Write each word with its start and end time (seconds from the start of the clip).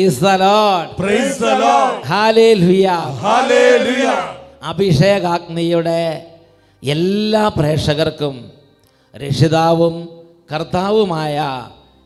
Praise 0.00 1.38
the 1.40 1.50
lord. 1.56 1.98
Hallelujah. 2.12 2.86
അഭിഷേകാഗ്നിയുടെ 4.62 6.00
എല്ലാ 6.82 7.48
പ്രേക്ഷകർക്കും 7.48 8.34
രക്ഷിതാവും 9.14 9.94
കർത്താവുമായ 10.50 11.36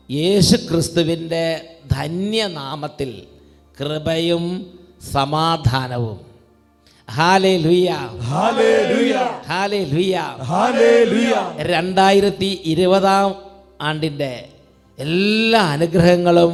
യേശു 0.09 0.55
ക്രിസ്തുവിന്റെ 0.69 1.45
ധന്യനാമത്തിൽ 1.91 3.11
കൃപയും 3.77 4.45
സമാധാനവും 5.13 6.17
ഹാലേ 7.07 7.53
Hallelujah. 9.51 10.27
രണ്ടായിരത്തി 11.71 12.61
ഇരുപതാം 12.65 13.29
ആണ്ടിന്റെ 13.81 14.33
എല്ലാ 14.97 15.61
അനുഗ്രഹങ്ങളും 15.75 16.53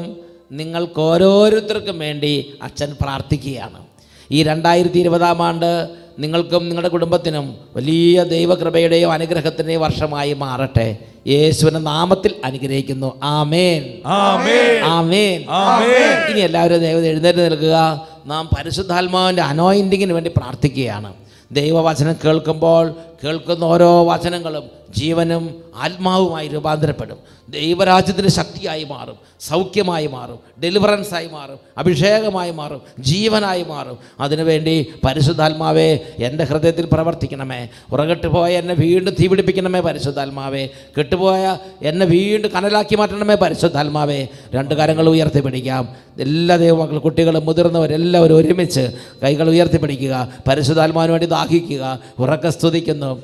നിങ്ങൾക്ക് 0.52 1.02
ഓരോരുത്തർക്കും 1.02 2.00
വേണ്ടി 2.00 2.54
അച്ഛൻ 2.62 2.96
പ്രാർത്ഥിക്കുകയാണ്. 3.02 3.86
ഈ 4.32 4.44
രണ്ടായിരത്തി 4.44 5.00
ഇരുപതാം 5.00 5.42
ആണ്ട് 5.42 5.88
നിങ്ങൾക്കും 6.20 6.64
നിങ്ങളുടെ 6.64 6.90
കുടുംബത്തിനും 6.90 7.56
വലിയ 7.76 8.24
ദൈവകൃപയുടെയും 8.24 9.12
അനുഗ്രഹത്തിന്റെയും 9.12 9.82
വർഷമായി 9.82 10.34
മാറട്ടെ. 10.34 10.98
യേശുവിന്റെ 11.28 11.80
നാമത്തിൽ 11.80 12.36
അനുഗ്രഹിക്കുന്നു. 12.46 13.20
ആമേൻ. 13.24 14.02
ആമേൻ. 14.06 14.84
ആമേൻ. 14.84 15.46
ആമേൻ. 15.50 16.32
ഇനി 16.32 16.40
എല്ലാവരും 16.40 16.78
ദൈവം 16.78 17.06
എഴുന്നേറ്റ് 17.06 17.40
നിൽക്കുക. 17.40 18.08
നാം 18.26 18.50
പരിശുദ്ധാത്മാവിന്റെ 18.58 19.42
അനോയിന്റിങ്ങിന് 19.42 20.14
വേണ്ടി 20.14 20.32
പ്രാർത്ഥിക്കുകയാണ്. 20.38 21.14
ദൈവവചനം 21.52 22.16
കേൾക്കുമ്പോൾ 22.26 22.96
കേൾക്കുന്ന 23.24 23.64
ഓരോ 23.64 24.06
വചനങ്ങളും 24.06 24.81
ജീവനും 24.96 25.64
ആത്മാവുമായി 25.76 26.48
രൂപാന്തരപ്പെടും. 26.48 27.18
ദൈവരാജ്യത്തിന്റെ 27.50 28.30
ശക്തിയായി 28.30 28.84
മാറും 28.84 29.16
സൗഖ്യമായി 29.40 30.08
മാറും 30.08 30.40
ഡെലിവറൻസായി 30.64 31.28
മാറും 31.28 31.58
അഭിഷേകമായി 31.78 32.52
മാറും 32.52 32.82
ജീവനായി 33.00 33.64
മാറും. 33.64 33.98
അതിനുവേണ്ടി 34.20 34.88
പരിശുദ്ധാത്മാവേ 35.08 36.00
എന്റെ 36.20 36.44
ഹൃദയത്തിൽ 36.44 36.88
പ്രവർത്തിക്കണമേ. 36.92 37.68
ഉറകെട്ട് 37.92 38.28
പോയ 38.28 38.58
എന്നെ 38.58 38.74
വീണ്ടും 38.74 39.14
തീപിടിപ്പിക്കണമേ 39.14 39.80
പരിശുദ്ധാത്മാവേ. 39.80 40.70
കെട്ടുപോയ 40.98 41.58
എന്നെ 41.82 42.06
വീണ്ടും 42.06 42.52
കനലാക്കി 42.52 42.96
മാറ്റണമേ 42.96 43.36
പരിശുദ്ധാത്മാവേ. 43.36 44.28
രണ്ട് 44.56 44.76
കാര്യങ്ങൾ 44.76 45.10
ഉയർത്തി 45.10 45.40
പിടിക്കാം 45.40 45.96
എല്ലാ 46.20 46.56
ദൈവമക്കൾ 46.56 46.98
കുട്ടികളും 46.98 47.46
മുതിർന്നവരെല്ലാവരും 47.46 48.38
ഒരുമിച്ച് 48.38 48.92
കൈകൾ 49.24 49.50
ഉയർത്തി 49.50 49.78
പിടിക്കുക 49.78 50.28
പരിശുദ്ധാത്മാവിന് 50.48 51.12
വേണ്ടി 51.12 51.28
ദാഹിക്കുക. 51.28 52.00
ഉറക്ക 52.20 52.50
സ്തുതിക്കുന്നു. 52.50 53.22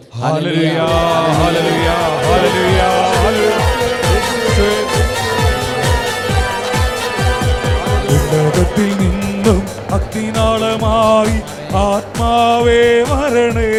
ഉന്നതത്തിൽ 8.07 8.89
നിന്നും 8.99 9.59
അഗ്നിനാളമായി 9.91 11.35
ആത്മാവേ 11.83 12.81
വരണേ 13.03 13.71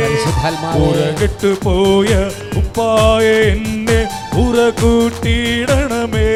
പരിശുദ്ധാത്മാവേ. 0.00 0.78
പോയ 1.64 2.10
ഉപ്പായ 2.56 3.26
എന്നെ 3.48 4.00
ഉറകൂട്ടിയിടണമേ. 4.36 6.28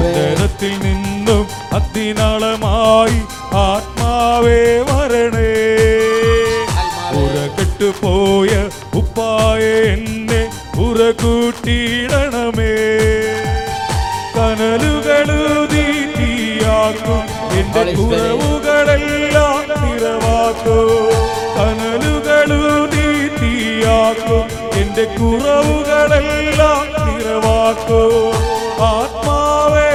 ഉന്നതത്തിൽ 0.00 0.74
നിന്നും 0.78 1.44
അഗ്നിനാളമായി 1.72 3.18
ആത്മാവേ 3.62 4.60
വരണേ 4.90 5.50
കൃപായ 9.16 9.66
എന്നെ 9.92 10.40
ഉറകൂട്ടിയിടണമേ 10.84 12.72
കനലുകളൂതി 14.34 15.84
തീയാക്കും 16.16 17.22
എന്റെ 17.60 17.84
കുറവുകളെല്ലാം 17.98 19.62
നിറവാക്കും. 19.84 20.90
കനലുകളൂതി 21.56 23.06
തീയാക്കും 23.38 24.44
എന്റെ 24.82 25.04
കുറവുകളെല്ലാം 25.18 26.84
നിറവാക്കും. 27.08 28.12
ആത്മാവേ 28.90 29.90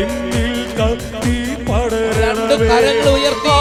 എന്നിൽ 0.00 0.56
കത്തി 0.80 1.36
പടരണമേ. 1.68 2.72
ഉയർത്തി. 3.14 3.53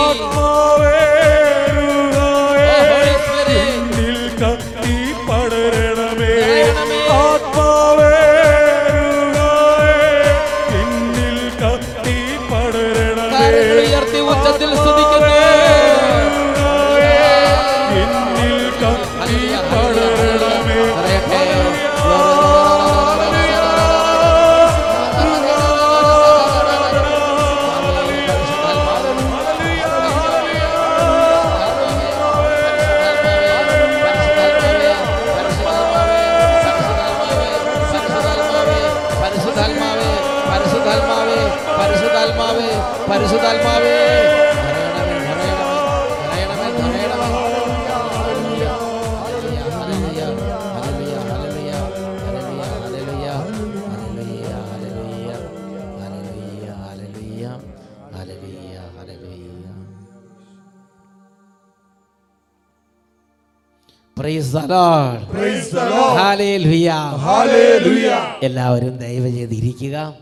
എല്ലാവരും 68.44 68.98
ദയവ് 68.98 69.30
ചെയ്തിരിക്കുക. 69.30 70.16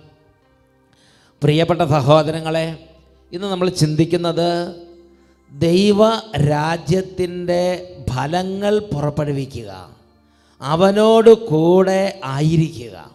പ്രിയപ്പെട്ട 1.43 1.81
സഹോദരങ്ങളെ 1.81 2.90
ഇന്ന് 3.33 3.47
നമ്മൾ 3.47 3.69
ചിന്തിക്കുന്നത് 3.69 4.75
ദൈവ 5.59 6.09
രാജ്യത്തിന്റെ 6.49 7.95
ഫലങ്ങൾ 8.09 8.79
പുറപ്പെടുവിക്കുക. 8.79 9.95
അവനോട് 10.61 11.47
കൂടെ 11.47 12.21
ആയിരിക്കുക. 12.23 13.11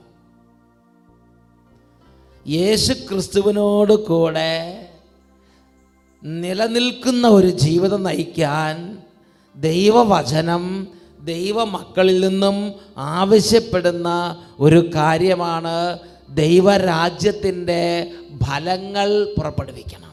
യേശു 2.48 2.92
ക്രിസ്തുവിനോട് 2.92 3.92
കൂടെ 3.92 4.88
നിലനിൽക്കുന്ന 6.24 7.28
ഒരു 7.28 7.46
ജീവിതം 7.46 8.02
നയിക്കാൻ 8.02 8.98
ദൈവവചനം 9.56 10.88
ദൈവമക്കളിൽ 11.24 12.28
നിന്നും 12.28 12.72
ആവശ്യപ്പെടുന്ന 12.96 14.40
ഒരു 14.60 14.90
കാര്യമാണ് 14.94 15.98
ദൈവരാജ്യത്തിന്റെ 16.30 18.12
ഫലങ്ങൾ 18.44 19.24
പുറപ്പെടുവിക്കണം. 19.24 20.05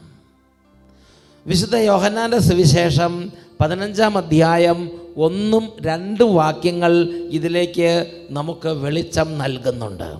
വിശുദ്ധ 1.46 1.76
യോഹന്നാന്റെ 1.76 2.38
സുവിശേഷം 2.38 3.32
പതിനഞ്ചാം 3.60 4.18
അധ്യായം 4.18 4.90
ഒന്നും 5.16 5.72
രണ്ട് 5.80 6.24
വാക്യങ്ങൾ 6.24 7.06
ഇതിലേക്ക് 7.30 8.12
നമുക്ക് 8.30 8.68
വെളിച്ചം 8.68 9.38
നൽകുന്നുണ്ട്. 9.38 10.14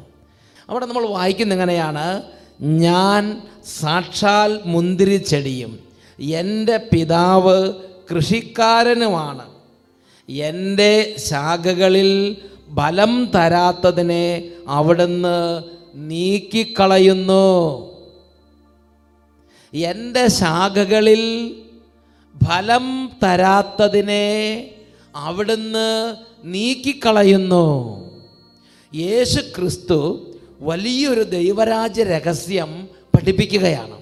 അവിടെ 0.69 0.87
നമ്മൾ 0.87 1.06
വായിക്കുന്ന 1.06 1.55
എങ്ങനെയാണ്? 1.55 2.23
ഞാൻ 2.61 3.43
സാക്ഷാൽ 3.81 4.61
മുന്തിരി 4.67 5.17
ചെടിയും 5.17 5.79
എന്റെ 6.21 6.76
പിതാവ് 6.76 7.73
കൃഷിക്കാരനുമാണ്. 8.11 9.43
എന്റെ 10.29 11.15
ശാഖകളിൽ 11.19 12.37
ബലം 12.69 13.31
തരാത്തതിനെ 13.35 14.49
അവിടുന്ന് 14.69 15.62
നീക്കിക്കളയുന്നു. 15.94 17.47
എന്റെ 19.75 20.29
ശാഖകളിൽ 20.29 21.55
ഫലം 22.49 23.11
തരാത്തതിനെ 23.23 24.71
അവിടുന്ന് 25.17 26.17
നീക്കിക്കളയുന്നു. 26.44 27.94
യേശു 28.94 29.41
ക്രിസ്തു 29.41 30.26
വലിയൊരു 30.61 31.23
ദൈവരാജ്യ 31.23 32.05
രഹസ്യം 32.05 32.88
പഠിപ്പിക്കുകയാണ്. 33.17 34.00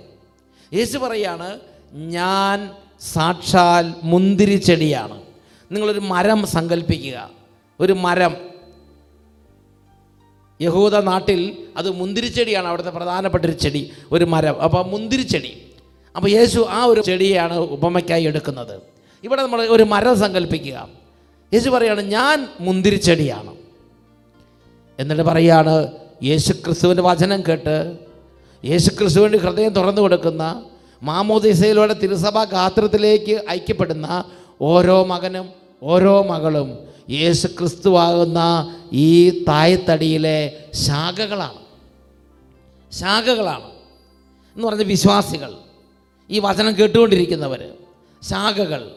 യേശു 0.74 0.98
പറയാണ് 0.98 1.60
ഞാൻ 1.92 2.70
സാക്ഷാൽ 3.00 3.94
മുന്തിരി 4.02 4.56
ചെടിയാണ്. 4.56 5.22
നിങ്ങളൊരു 5.72 6.00
മരം 6.00 6.46
സങ്കല്പിക്കുക 6.46 7.30
ഒരു 7.80 7.92
മരം. 7.92 8.36
യഹൂദ 10.60 10.94
നാട്ടിൽ 10.96 11.66
അത് 11.76 11.90
മുന്തിരിച്ചെടിയാണ് 11.90 12.66
അവിടുത്തെ 12.66 12.90
പ്രധാനപ്പെട്ട 12.90 13.44
ഒരു 13.44 13.52
ചെടി. 13.52 13.90
ഒരു 14.12 14.24
മരം. 14.24 14.60
അപ്പോൾ 14.60 14.86
മുന്തിരിച്ചെടി 14.86 15.61
അപ്പോൾ 16.16 16.30
യേശു 16.30 16.66
ആ 16.70 16.84
ഒരു 16.84 17.00
ചെടിയാണ് 17.00 17.56
ഉപമയ്ക്കായി 17.56 18.24
എടുക്കുന്നത്. 18.24 18.82
ഇവിടെ 19.24 19.42
നമ്മൾ 19.42 19.60
ഒരു 19.62 19.82
മരം 19.82 20.18
സങ്കല്പിക്കുക. 20.18 20.88
യേശു 21.54 21.70
പറയാണ് 21.70 22.00
ഞാൻ 22.00 22.48
മുന്തിരിച്ചെടിയാണ് 22.60 23.52
എന്നിട്ട് 24.98 25.22
പറയാണ് 25.22 25.92
യേശു 26.24 26.52
ക്രിസ്തുവിന്റെ 26.52 27.02
വചനം 27.02 27.42
കേട്ട് 27.48 27.96
യേശു 28.64 28.90
ക്രിസ്തുവിന്റെ 28.90 29.38
ഹൃദയം 29.38 29.72
തുറന്നു 29.72 30.02
കൊടുക്കുന്ന 30.02 30.64
മാമോദിസയിലൂടെ 31.02 31.94
തിരുസഭാ 31.94 32.44
ഗാത്രത്തിലേക്ക് 32.44 33.42
ഐക്യപ്പെടുന്ന 33.50 34.24
ഓരോ 34.60 35.04
മകനും 35.04 35.50
ഓരോ 35.82 36.22
മകളും 36.22 36.78
യേശു 37.10 37.46
ക്രിസ്തുവാകുന്ന 37.46 38.40
ഈ 38.92 39.44
തായത്തടിയിലെ 39.44 40.52
ശാഖകളാണ്. 40.74 41.60
ശാഖകളാണ് 42.92 43.68
എന്ന് 44.56 44.68
പറഞ്ഞ 44.68 44.82
വിശ്വാസികൾ. 44.82 45.52
ഈ 46.30 46.38
വചനം 46.38 46.78
കേട്ടുകൊണ്ടിരിക്കുന്നവർ 46.78 47.70
ശാഖകൾ. 48.30 48.90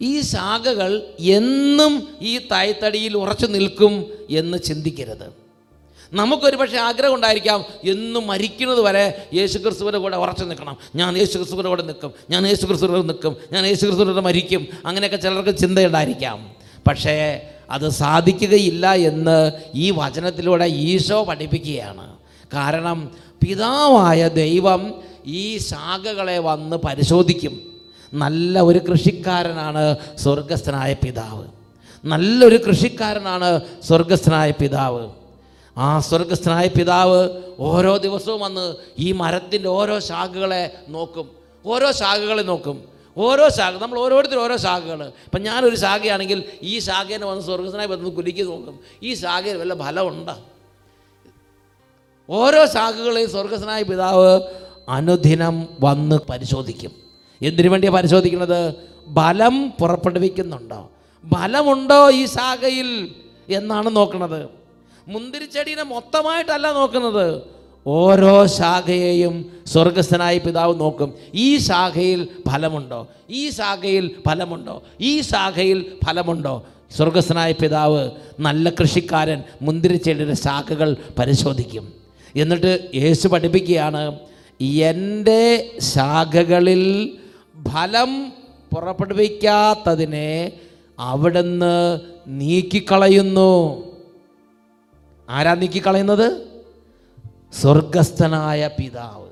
ഈ 0.00 0.20
ശാഖകൾ 0.20 1.02
എന്നും 1.18 2.08
ഈ 2.22 2.38
തായ്തടിയിൽ 2.38 3.16
ഉറച്ചു 3.16 3.46
നിൽക്കും 3.46 4.06
എന്ന് 4.30 4.58
ചിന്തിക്കരുത്. 4.58 5.48
നമുക്കൊരു 6.12 6.56
പക്ഷേ 6.56 6.76
ആഗ്രഹം 6.76 7.14
ഉണ്ടായിരിക്കാം 7.14 7.64
എന്നും 7.84 8.26
മരിക്കുന്നത് 8.26 8.80
വരെ 8.80 9.28
യേശു 9.34 9.58
ക്രിസ്തുവിന്റെ 9.58 9.98
കൂടെ 9.98 10.16
ഉറച്ചു 10.16 10.44
നിൽക്കണം. 10.44 10.76
ഞാൻ 10.94 11.18
യേശു 11.18 11.36
ക്രിസ്തുവിന്റെ 11.36 11.68
കൂടെ 11.68 11.82
നിൽക്കും 11.82 12.12
ഞാൻ 12.30 12.46
യേശു 12.46 12.66
ക്രിസ്തുവിനോട് 12.66 13.08
നിൽക്കും 13.08 13.36
ഞാൻ 13.52 13.66
യേശു 13.66 13.84
ക്രിസ്തുവിനോട് 13.84 14.20
മരിക്കും. 14.20 14.66
അങ്ങനെയൊക്കെ 14.86 15.16
ചിലർക്ക് 15.16 15.58
ചിന്തയുണ്ടായിരിക്കാം. 15.58 16.52
പക്ഷേ 16.88 17.48
അത് 17.70 17.88
സാധിക്കുകയില്ല 17.88 18.94
എന്ന് 18.94 19.52
ഈ 19.74 19.90
വചനത്തിലൂടെ 19.90 20.64
ഈശോ 20.64 21.24
പഠിപ്പിക്കുകയാണ്. 21.24 22.18
കാരണം 22.54 23.16
പിതാവായ 23.46 24.28
ദൈവം 24.28 25.07
ഈ 25.28 25.58
ശാഖകളെ 25.58 26.38
വന്ന് 26.38 26.76
പരിശോധിക്കും. 26.76 27.62
നല്ല 28.14 28.60
ഒരു 28.60 28.78
കൃഷിക്കാരനാണ് 28.78 29.96
സ്വർഗസ്ഥനായ 30.18 30.92
പിതാവ്. 30.92 31.44
നല്ലൊരു 32.04 32.56
കൃഷിക്കാരനാണ് 32.56 33.60
സ്വർഗസ്ഥനായ 33.82 34.50
പിതാവ്. 34.50 35.08
ആ 35.76 36.00
സ്വർഗസ്ഥനായ 36.00 36.68
പിതാവ് 36.68 37.42
ഓരോ 37.58 37.96
ദിവസവും 37.96 38.40
വന്ന് 38.40 38.76
ഈ 38.98 39.12
മരത്തിന്റെ 39.12 39.68
ഓരോ 39.68 39.98
ശാഖകളെ 39.98 40.72
നോക്കും. 40.88 41.30
ഓരോ 41.66 41.92
ശാഖകളെ 41.92 42.42
നോക്കും. 42.42 42.84
ഓരോ 43.16 43.48
ശാഖ 43.48 43.82
നമ്മൾ 43.82 43.98
ഓരോരുത്തരും 43.98 44.42
ഓരോ 44.42 44.56
ശാഖകൾ 44.56 45.06
ഇപ്പം 45.06 45.42
ഞാനൊരു 45.42 45.76
ശാഖയാണെങ്കിൽ 45.76 46.44
ഈ 46.62 46.78
ശാഖേനെ 46.78 47.26
വന്ന് 47.26 47.42
സ്വർഗസ്ഥനായി 47.42 47.88
വന്ന് 47.88 48.10
കുലുക്കി 48.10 48.42
നോക്കും. 48.42 48.80
ഈ 49.02 49.14
ശാഖയിൽ 49.14 49.56
വല്ല 49.56 49.74
ഫലമുണ്ടോ 49.74 50.36
ഓരോ 52.30 52.66
ശാഖകളെയും 52.66 53.30
സ്വർഗസ്ഥനായ 53.30 53.82
പിതാവ് 53.82 54.40
അനുദിനം 54.88 55.68
വന്ന് 55.80 56.18
പരിശോധിക്കും. 56.30 56.90
എന്തിനു 57.42 57.68
വേണ്ടിയാണ് 57.68 57.96
പരിശോധിക്കുന്നത്? 57.96 58.74
ബലം 59.08 59.72
പുറപ്പെടുവിക്കുന്നുണ്ടോ? 59.80 60.90
ബലമുണ്ടോ 61.24 62.10
ഈ 62.10 62.26
ശാഖയിൽ 62.26 63.08
എന്നാണ് 63.48 63.96
നോക്കുന്നത് 63.96 64.48
മുന്തിരിച്ചെടീനെ 65.08 65.82
മൊത്തമായിട്ടല്ല 65.82 66.72
നോക്കുന്നത്. 66.72 67.42
ഓരോ 67.86 68.46
ശാഖയെയും 68.46 69.62
സ്വർഗസ്ഥനായ 69.66 70.38
പിതാവ് 70.38 70.80
നോക്കും. 70.80 71.14
ഈ 71.34 71.58
ശാഖയിൽ 71.58 72.28
ഫലമുണ്ടോ? 72.48 73.08
ഈ 73.30 73.50
ശാഖയിൽ 73.50 74.14
ഫലമുണ്ടോ? 74.28 74.82
ഈ 75.00 75.20
ശാഖയിൽ 75.20 75.86
ഫലമുണ്ടോ? 76.06 76.66
സ്വർഗസ്ഥനായ 76.96 77.52
പിതാവ് 77.52 78.10
നല്ല 78.40 78.70
കൃഷിക്കാരൻ 78.70 79.42
മുന്തിരിച്ചെടിയുടെ 79.62 80.34
ശാഖകൾ 80.34 80.96
പരിശോധിക്കും. 81.18 81.92
എന്നിട്ട് 82.36 82.90
യേശു 82.94 83.28
പഠിപ്പിക്കുകയാണ് 83.28 84.18
എന്റെ 84.60 85.74
ശാഖകളിൽ 85.80 87.16
ഫലം 87.72 88.32
പുറപ്പെടുവിക്കാത്തതിനെ 88.74 90.52
അവിടുന്ന് 90.98 92.00
നീക്കിക്കളയുന്നു. 92.28 93.82
ആരാ 95.30 95.54
നീക്കിക്കളയുന്നത്? 95.54 96.46
സ്വർഗസ്ഥനായ 97.52 98.70
പിതാവ്. 98.78 99.28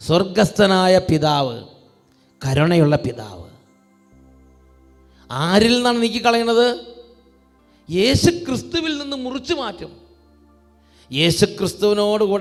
സ്വർഗസ്ഥനായ 0.00 0.98
പിതാവ് 0.98 1.64
കരുണയുള്ള 2.46 2.96
പിതാവ്. 2.96 3.44
ആരിൽ 5.30 5.74
നിന്നാണ് 5.74 6.02
നീക്കിക്കളയുന്നത്? 6.02 6.78
യേശു 7.90 8.30
ക്രിസ്തുവിൽ 8.30 8.98
നിന്ന് 8.98 9.16
മുറിച്ചു 9.16 9.54
മാറ്റും 9.54 10.03
യേശു 11.12 11.46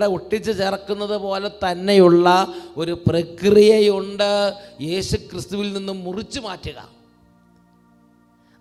ഒട്ടിച്ചു 0.06 0.51
ചേർക്കുന്നത് 0.51 1.18
പോലെ 1.18 1.50
തന്നെയുള്ള 1.50 2.48
ഒരു 2.77 3.04
പ്രക്രിയയുണ്ട് 3.07 4.54
യേശുക്രിസ്തുവിൽ 4.81 5.74
നിന്നും 5.74 6.04
മുറിച്ചു 6.04 6.39
മാറ്റുക. 6.39 6.89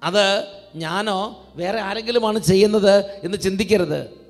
അത് 0.03 0.47
ഞാനോ 0.75 1.43
വേറെ 1.57 1.81
ആരെങ്കിലുമാണ് 1.81 2.39
ചെയ്യുന്നത് 2.39 3.05
എന്ന് 3.25 3.39
ചിന്തിക്കരുത്. 3.39 4.23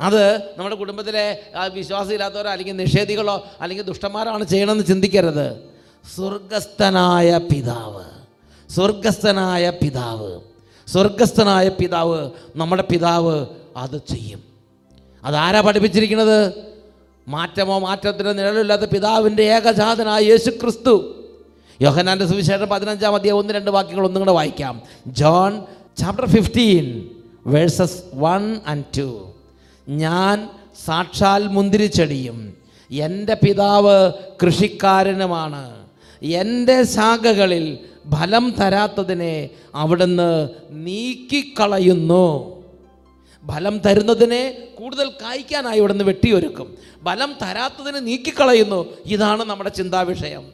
അത് 0.00 0.38
നമ്മുടെ 0.56 0.76
കുടുംബത്തിലെ 0.76 1.38
വിശ്വാസമില്ലാത്തവരോ 1.72 2.50
അല്ലെങ്കിൽ 2.50 2.76
നിഷേധികളോ 2.76 3.46
അല്ലെങ്കിൽ 3.60 3.84
ദുഷ്ടന്മാരാണ് 3.84 4.44
ചെയ്യണമെന്ന് 4.44 4.84
ചിന്തിക്കരുത്. 4.84 5.70
സ്വർഗസ്ഥനായ 6.14 7.38
പിതാവ് 7.38 8.04
സ്വർഗസ്ഥനായ 8.70 9.70
പിതാവ് 9.70 10.40
സ്വർഗസ്ഥനായ 10.88 11.68
പിതാവ് 11.68 12.30
നമ്മുടെ 12.56 12.82
പിതാവ് 12.82 13.46
അത് 13.76 14.00
ചെയ്യും. 14.08 14.49
അതാരാ 15.24 15.60
പഠിപ്പിച്ചിരിക്കുന്നത്? 15.60 16.52
മാറ്റമോ 17.28 17.78
മാറ്റത്തിനോ 17.78 18.32
നിഴലില്ലാത്ത 18.32 18.82
പിതാവിന്റെ 18.82 19.42
ഏകജാതനായ 19.42 20.22
യേശു 20.22 20.50
ക്രിസ്തു 20.50 21.14
യോഹനാന്റെ 21.82 22.26
സുവിശേഷം 22.26 22.68
പതിനഞ്ചാം 22.68 23.14
അധ്യായം 23.14 23.36
ഒന്ന് 23.36 23.54
രണ്ട് 23.54 23.70
വാക്യങ്ങൾ 23.70 24.04
ഒന്നും 24.04 24.20
കൂടെ 24.20 24.32
വായിക്കാം. 24.32 24.82
John 25.06 25.62
chapter 25.98 26.26
fifteen 26.26 27.08
verses 27.46 28.02
one 28.14 28.60
and 28.66 28.84
two. 28.98 29.32
ഞാൻ 29.88 30.48
സാക്ഷാൽ 30.86 31.46
മുന്തിരിച്ചെടിയും 31.46 32.54
എന്റെ 32.90 33.34
പിതാവ് 33.34 34.12
കൃഷിക്കാരനുമാണ്. 34.42 35.76
എന്റെ 36.22 36.82
ശാഖകളിൽ 36.82 37.78
ഫലം 38.12 38.54
തരാത്തതിനെ 38.60 39.50
അവിടുന്ന് 39.74 40.48
നീക്കിക്കളയുന്നു. 40.70 42.59
ഫലം 43.48 43.78
തരുന്നതിനെ 43.78 44.68
കൂടുതൽ 44.78 45.10
കായ്ക്കാനായി 45.10 45.78
ഇവിടുന്ന് 45.78 46.04
വെട്ടിയൊരുക്കും. 46.04 46.78
ഫലം 47.04 47.34
തരാത്തതിനെ 47.42 47.98
നീക്കിക്കളയുന്നു. 47.98 48.96
ഇതാണ് 49.06 49.44
നമ്മുടെ 49.44 49.70
ചിന്താവിഷയം. 49.70 50.52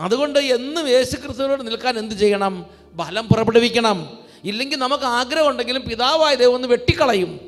അതുകൊണ്ട് 0.00 0.38
എന്നും 0.38 0.88
യേശു 0.88 1.16
ക്രിസ്തുവിനോട് 1.16 1.66
നിൽക്കാൻ 1.66 1.98
എന്ത് 1.98 2.14
ചെയ്യണം? 2.14 2.66
ഫലം 2.96 3.26
പുറപ്പെടുവിക്കണം. 3.26 4.18
ഇല്ലെങ്കിൽ 4.44 4.76
നമുക്ക് 4.76 5.04
ആഗ്രഹമുണ്ടെങ്കിലും 5.04 5.82
പിതാവായ 5.82 6.34
ദൈവം 6.34 6.54
ഒന്ന് 6.54 6.68
വെട്ടിക്കളയും. 6.68 7.40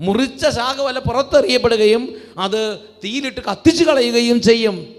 മുറിച്ച 0.00 0.48
ശാഖ 0.48 0.80
വല്ല 0.80 0.98
പുറത്തെറിയപ്പെടുകയും 0.98 2.14
അത് 2.38 2.78
തീയിലിട്ട് 2.78 3.40
കത്തിച്ചു 3.40 3.84
കളയുകയും 3.84 4.42
ചെയ്യും. 4.42 4.94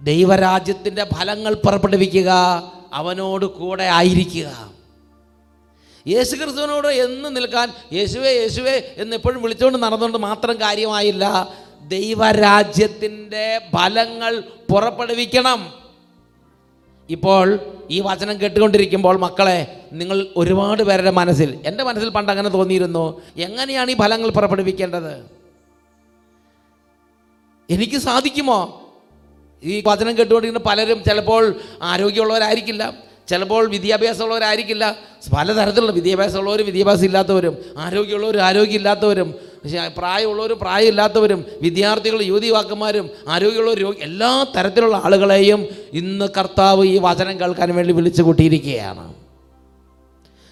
ദൈവരാജ്യത്തിന്റെ 0.00 1.04
ഫലങ്ങൾ 1.04 1.54
പുറപ്പെടുവിക്കുക 1.54 2.32
അവനോട് 2.92 3.44
കൂടെ 3.44 3.84
ആയിരിക്കുക. 3.84 4.75
യേശു 6.08 6.36
ക്രിസ്തുവിനോട് 6.36 6.88
എന്ന് 6.88 7.36
നിൽക്കാൻ 7.36 7.72
യേശുവേ 7.92 8.30
യേശുവേ 8.30 8.94
എന്ന് 8.96 9.16
എപ്പോഴും 9.16 9.42
വിളിച്ചുകൊണ്ട് 9.42 9.78
നടന്നുകൊണ്ട് 9.78 10.18
മാത്രം 10.18 10.60
കാര്യമായില്ല. 10.60 11.48
ദൈവരാജ്യത്തിന്റെ 11.88 13.60
ഫലങ്ങൾ 13.76 14.42
പുറപ്പെടുവിക്കണം. 14.70 15.72
ഇപ്പോൾ 17.10 17.58
ഈ 17.90 18.00
വചനം 18.00 18.40
കേട്ടുകൊണ്ടിരിക്കുമ്പോൾ 18.40 19.18
മക്കളെ 19.18 19.80
നിങ്ങൾ 19.92 20.26
ഒരുപാട് 20.36 20.82
പേരുടെ 20.82 21.10
മനസ്സിൽ 21.10 21.60
എന്റെ 21.66 21.84
മനസ്സിൽ 21.84 22.08
പണ്ട് 22.08 22.32
അങ്ങനെ 22.32 22.48
തോന്നിയിരുന്നു. 22.48 23.22
എങ്ങനെയാണ് 23.36 23.90
ഈ 23.90 23.96
ഫലങ്ങൾ 23.96 24.30
പുറപ്പെടുവിക്കേണ്ടത്? 24.30 25.24
എനിക്ക് 27.70 27.98
സാധിക്കുമോ? 27.98 28.90
ഈ 29.64 29.82
വചനം 29.86 30.18
കേട്ടുകൊണ്ടിരിക്കുന്ന 30.18 30.68
പലരും 30.68 31.04
ചിലപ്പോൾ 31.04 31.54
ആരോഗ്യമുള്ളവരായിരിക്കില്ല. 31.82 32.94
ചിലപ്പോൾ 33.28 33.68
വിദ്യാഭ്യാസമുള്ളവരായിരിക്കില്ല. 33.68 34.96
പലതരത്തിലുള്ള 35.36 35.92
വിദ്യാഭ്യാസമുള്ളവരും 35.92 36.66
വിദ്യാഭ്യാസം 36.66 37.04
ഇല്ലാത്തവരും 37.04 37.58
ആരോഗ്യമുള്ളവരും 37.78 38.42
ആരോഗ്യമില്ലാത്തവരും 38.44 39.34
പക്ഷേ 39.64 39.90
പ്രായമുള്ളവരും 39.96 40.58
പ്രായമില്ലാത്തവരും 40.58 41.44
വിദ്യാർത്ഥികൾ 41.62 42.22
യുവതിവാക്കന്മാരും 42.22 43.10
ആരോഗ്യമുള്ളവർ 43.28 43.78
രോഗി 43.78 43.96
എല്ലാ 44.02 44.46
തരത്തിലുള്ള 44.56 45.02
ആളുകളെയും 45.04 45.66
ഇന്ന് 45.92 46.28
കർത്താവ് 46.38 46.84
ഈ 46.86 46.98
വചനം 46.98 47.40
കേൾക്കാൻ 47.40 47.74
വേണ്ടി 47.74 47.92
വിളിച്ചു 47.92 48.22
കൂട്ടിയിരിക്കുകയാണ്. 48.22 49.14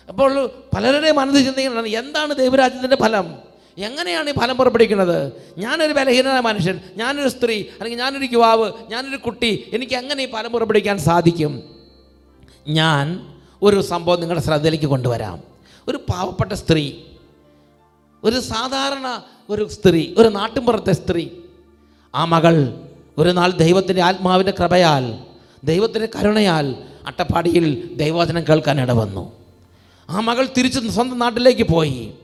അപ്പോൾ 0.08 0.50
പലരുടെയും 0.76 1.16
മനസ്സിൽ 1.16 1.44
ചിന്തിക്കുന്നതാണ് 1.44 1.86
എന്താണ് 1.86 2.34
ദൈവരാജ്യത്തിന്റെ 2.34 2.96
ഫലം? 2.96 3.38
എങ്ങനെയാണ് 3.78 4.30
ഈ 4.30 4.32
ഫലം 4.32 4.56
പുറപ്പെടുവിക്കുന്നത്? 4.56 5.32
ഞാനൊരു 5.58 5.92
ബലഹീനനായ 5.92 6.40
മനുഷ്യൻ 6.40 6.80
ഞാനൊരു 6.96 7.28
സ്ത്രീ 7.28 7.60
അല്ലെങ്കിൽ 7.60 7.98
ഞാനൊരു 7.98 8.28
യുവാവ് 8.32 8.72
ഞാനൊരു 8.88 9.16
കുട്ടി 9.16 9.70
എനിക്ക് 9.72 9.94
എങ്ങനെ 9.94 10.24
ഈ 10.24 10.32
ഫലം 10.32 10.52
പുറപ്പെടുവിക്കാൻ 10.52 10.98
സാധിക്കും? 10.98 11.73
ഞാൻ 12.68 13.26
ഒരു 13.62 13.80
സംഭവം 13.80 14.20
നിങ്ങളുടെ 14.20 14.44
ശ്രദ്ധയിലേക്ക് 14.44 14.84
കൊണ്ടുവരാം. 14.84 15.40
ഒരു 15.88 15.96
പാവപ്പെട്ട 15.96 16.52
സ്ത്രീ 16.52 16.92
ഒരു 18.24 18.40
സാധാരണ 18.40 19.22
ഒരു 19.50 19.68
സ്ത്രീ 19.68 20.14
ഒരു 20.18 20.28
നാട്ടിൻപുറത്തെ 20.28 20.92
സ്ത്രീ 20.92 21.28
ആ 22.14 22.24
മകൾ 22.24 22.74
ഒരു 23.18 23.30
നാൾ 23.30 23.50
ദൈവത്തിന്റെ 23.50 24.02
ആത്മാവിന്റെ 24.02 24.52
കൃപയാൽ 24.60 25.18
ദൈവത്തിന്റെ 25.64 26.08
കരുണയാൽ 26.16 26.74
അട്ടപ്പാടിയിൽ 27.06 27.94
ദൈവവചനം 27.94 28.44
കേൾക്കാൻ 28.48 28.80
ഇടവന്നു 28.80 29.32
ആ 30.10 30.20
മകൾ 30.20 30.48
തിരിച്ച് 30.58 30.88
സ്വന്തം 30.88 31.18
നാട്ടിലേക്ക് 31.18 31.62
പോയി. 31.62 32.14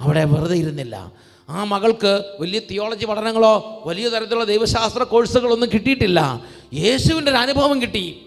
അവിടെ 0.00 0.24
വെറുതെ 0.24 0.56
ഇരുന്നില്ല. 0.56 1.12
ആ 1.50 1.64
മകൾക്ക് 1.64 2.36
വലിയ 2.40 2.60
തിയോളജി 2.70 3.04
പഠനങ്ങളോ 3.04 3.82
വലിയ 3.86 4.08
തരത്തിലുള്ള 4.08 4.44
ദൈവശാസ്ത്ര 4.44 5.02
കോഴ്സുകളൊന്നും 5.02 5.70
കിട്ടിയിട്ടില്ല. 5.74 6.40
യേശുവിന്റെ 6.74 7.30
ഒരു 7.30 7.38
അനുഭവം 7.38 7.82
കിട്ടി. 7.82 8.26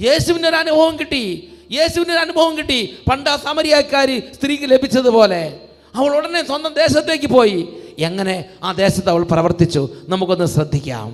യേശുവിന്റെ 0.00 0.48
ഒരു 0.48 0.56
അനുഭവം 0.56 0.94
കിട്ടി. 1.00 1.24
യേശുവിന്റെ 1.72 2.12
ഒരു 2.14 2.20
അനുഭവം 2.20 2.58
കിട്ടി. 2.58 2.80
പണ്ട് 3.10 3.30
ആ 3.30 3.36
സമരിയാക്കാരി 3.36 4.16
സ്ത്രീക്ക് 4.34 4.66
ലഭിച്ചതുപോലെ 4.70 5.60
അവൾ 5.96 6.10
ഉടനെ 6.16 6.46
സ്വന്തം 6.46 6.72
ദേശത്തേക്ക് 6.74 7.26
പോയി. 7.26 7.68
എങ്ങനെ 7.98 8.44
ആ 8.62 8.72
ദേശത്ത് 8.72 9.10
അവൾ 9.10 9.22
പ്രവർത്തിച്ചു? 9.22 9.82
നമുക്കൊന്ന് 10.08 10.46
ശ്രദ്ധിക്കാം. 10.46 11.08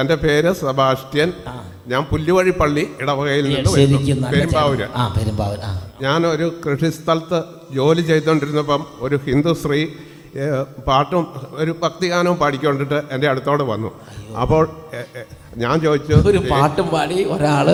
എന്റെ 0.00 0.14
പേര് 0.14 0.52
സെബാസ്റ്റ്യൻ. 0.52 1.32
ഞാൻ 1.86 2.02
പുല്ലുവഴി 2.10 2.50
പള്ളി 2.50 2.84
ഇടവകയിൽ 3.00 3.44
നിന്ന് 3.48 4.30
പെരുമ്പാവൂര്. 4.32 4.86
ഞാൻ 6.02 6.26
ഒരു 6.26 6.46
കൃഷിസ്ഥലത്ത് 6.66 7.40
ജോലി 7.74 8.00
ചെയ്തുകൊണ്ടിരുന്നപ്പം 8.00 8.86
ഒരു 9.00 9.16
ഹിന്ദു 9.26 9.52
സ്ത്രീ 9.54 9.86
പാട്ടും 10.88 11.24
ഒരു 11.52 11.72
ഭക്തിഗാനവും 11.82 12.36
പാടിക്കൊണ്ടിട്ട് 12.36 12.98
എന്റെ 13.10 13.28
അടുത്തോട് 13.28 13.62
വന്നു. 13.62 13.90
അപ്പോൾ 14.42 14.68
ഞാൻ 15.56 15.74
ചോദിച്ചു 15.80 16.14
ഒരു 16.28 16.40
പാട്ടും 16.50 16.86
പാടി 16.88 17.18
ഒരാൾ 17.34 17.68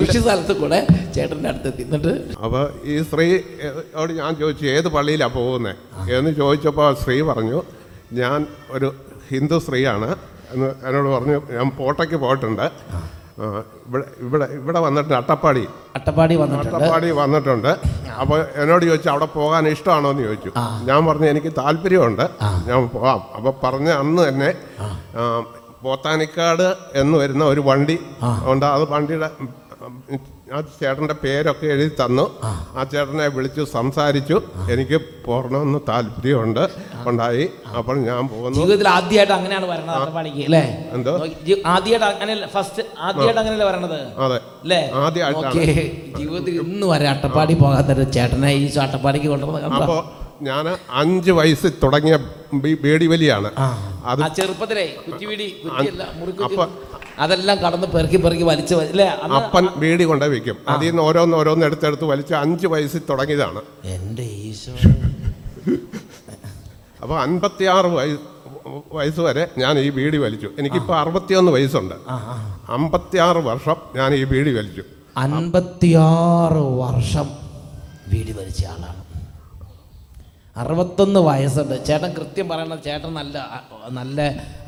കൃഷി 0.00 0.18
സ്ഥലത്ത് 0.18 0.54
കൂടെ 0.56 0.78
ചേട്ടന്റെ 1.14 1.48
അടുത്ത് 1.50 1.68
എത്തിന്നിട്ട് 1.72 2.12
അപ്പോൾ 2.40 2.64
ഈ 2.84 2.96
സ്ത്രീ 3.02 3.26
ഏ, 3.60 3.68
ഞാൻ 4.18 4.32
ചോദിച്ചു 4.40 4.64
ഏത് 4.74 4.88
പള്ളിയിലാണ് 4.94 5.34
പോകുന്നത് 5.36 5.76
എന്ന് 6.16 6.32
ചോദിച്ചപ്പോൾ 6.40 6.86
ആ 6.86 6.92
സ്ത്രീ 7.00 7.16
പറഞ്ഞു 7.30 7.60
ഞാൻ 8.20 8.38
ഒരു 8.70 8.88
ഹിന്ദു 9.30 9.58
സ്ത്രീയാണ്. 9.58 10.10
എന്ന് 10.52 10.68
എന്നോട് 10.86 11.08
പറഞ്ഞു 11.08 11.36
ഞാൻ 11.56 11.68
പോട്ടയ്ക്ക് 11.76 12.18
പോയിട്ടുണ്ട്. 12.22 12.64
ഇവിടെ 13.86 14.04
ഇവിടെ 14.20 14.46
ഇവിടെ 14.54 14.80
വന്നിട്ട് 14.80 15.12
അട്ടപ്പാടി. 15.18 15.62
അട്ടപ്പാടി 15.94 16.34
അട്ടപ്പാടി 16.62 17.10
വന്നിട്ടുണ്ട്. 17.20 17.70
അപ്പോൾ 18.18 18.40
എന്നോട് 18.56 18.84
ചോദിച്ചു 18.88 19.10
അവിടെ 19.10 19.28
പോകാൻ 19.36 19.68
ഇഷ്ടമാണോ 19.68 20.10
എന്ന് 20.14 20.24
ചോദിച്ചു 20.24 20.50
ഞാൻ 20.88 21.00
പറഞ്ഞു 21.06 21.28
എനിക്ക് 21.32 21.52
താല്പര്യമുണ്ട്. 21.60 22.24
ഞാൻ 22.68 22.88
പോവാം. 22.94 23.22
അപ്പോൾ 23.38 23.54
പറഞ്ഞ 23.64 23.88
അന്ന് 24.02 24.22
തന്നെ 24.28 24.50
പോത്താനിക്കാട് 25.82 26.76
എന്ന് 26.94 27.18
വരുന്ന 27.18 27.44
ഒരു 27.44 27.60
വണ്ടി 27.60 27.98
ഉണ്ട്. 28.46 28.66
അത് 28.66 28.88
വണ്ടിയുടെ 28.88 29.30
ആ 30.54 30.60
ചേട്ടന്റെ 30.60 31.14
പേരൊക്കെ 31.14 31.66
എഴുതി 31.66 31.88
തന്നു. 31.88 32.30
ആ. 32.42 32.84
ചേട്ടനെ 32.92 33.26
വിളിച്ചു 33.26 33.62
സംസാരിച്ചു. 33.72 34.42
എനിക്ക് 34.70 35.00
പോരണമെന്ന് 35.26 35.78
താല്പര്യമുണ്ട്. 35.88 36.68
ഉണ്ടായി. 37.06 37.48
അപ്പോൾ 37.76 37.96
ഞാൻ 37.98 38.28
പോകുന്നു. 38.28 38.56
ജീവിതത്തിൽ 38.58 38.88
ആദ്യമായിട്ട് 38.88 39.32
അങ്ങനെയാണ് 39.32 39.66
വരണത് 39.66 40.18
അല്ലേ? 40.44 40.62
എന്തോ? 40.92 41.12
ആദ്യമായിട്ട് 41.66 42.06
അങ്ങനെ 42.06 42.46
ഫസ്റ്റ് 42.46 42.82
ആദ്യമായിട്ട് 42.98 43.40
അങ്ങനെയല്ലേ 43.40 43.66
വരണത്? 43.66 43.98
അതെ. 44.18 44.38
അല്ലേ? 44.62 44.90
ആദ്യമായിട്ടാണ്. 44.94 45.46
ഓക്കേ. 45.46 45.66
ജീവിതത്തിൽ 46.18 46.60
ഇന്ന് 46.60 46.86
വരെ 46.86 47.08
അട്ടപ്പാടി 47.08 47.54
പോകാത്തൊരു 47.54 48.02
ചേട്ടനെ 48.02 48.52
ഈ 48.52 48.76
അട്ടപ്പാടിക്ക് 48.76 49.26
കൊണ്ടുവന്ന് 49.26 49.76
അപ്പോൾ 49.80 50.19
ഞാൻ 50.42 50.76
അഞ്ച് 50.90 51.30
വയസ്സിൽ 51.30 51.72
തുടങ്ങിയ 51.82 52.18
ബേടി 52.74 53.06
വലിയാണ്. 53.06 53.50
ആ. 53.58 54.00
അത് 54.04 54.36
ചെറുപ്പത്തിലേ 54.36 54.96
കുറ്റിവീടി 55.06 55.62
അപ്പൊ- 56.44 56.68
അതെല്ലാം 57.18 57.58
കടന്ന് 57.58 57.86
പെറുക്കി 57.86 58.16
പെറുക്കി 58.16 58.42
വലിച്ചു 58.42 58.74
അല്ലേ 58.74 59.06
അപ്പൻ 59.06 59.68
ബീഡി 59.76 60.04
കൊണ്ടേ 60.04 60.26
വെക്കും. 60.26 60.56
അതിൽ 60.68 60.86
നിന്ന് 60.86 61.02
ഓരോന്ന് 61.02 61.36
ഓരോന്ന് 61.36 61.66
എടുത്തെടുത്ത് 61.66 62.04
വലിച്ച് 62.04 62.34
അഞ്ച് 62.34 62.66
വയസ്സിൽ 62.66 63.00
തുടങ്ങിയതാണ്. 63.10 63.62
എന്റെ 63.84 64.22
ഈശോ. 64.22 64.72
അപ്പോൾ 67.02 67.20
അൻപത്തിയാറ് 67.20 67.86
വയസ്സ് 67.86 68.40
വയസ്സ് 68.92 69.20
വരെ 69.20 69.48
ഞാൻ 69.58 69.78
ഈ 69.78 69.90
ബീഡി 69.90 70.16
വലിച്ചു. 70.16 70.48
എനിക്കിപ്പോൾ 70.58 70.98
അറുപത്തിയൊന്ന് 70.98 71.52
വയസ്സുണ്ട്. 71.52 71.94
അമ്പത്തിയാറ് 72.68 73.38
വർഷം 73.38 73.76
ഞാൻ 73.96 74.14
ഈ 74.14 74.24
ബീഡി 74.24 74.50
വലിച്ചു. 74.50 74.82
അൻപത്തിയാറ് 75.16 76.54
വർഷം 76.54 77.28
വീടി 78.08 78.32
വലിച്ച 78.32 78.66
ആളാണ്. 78.66 79.09
അറുപത്തൊന്ന് 80.56 81.20
വയസ്സുണ്ട്. 81.30 81.74
ചേട്ടൻ 81.88 82.10
കൃത്യം 82.18 82.46
പറയണത് 82.52 82.84
ചേട്ടൻ 82.88 83.10
നല്ല 83.20 83.36
നല്ല 83.98 84.20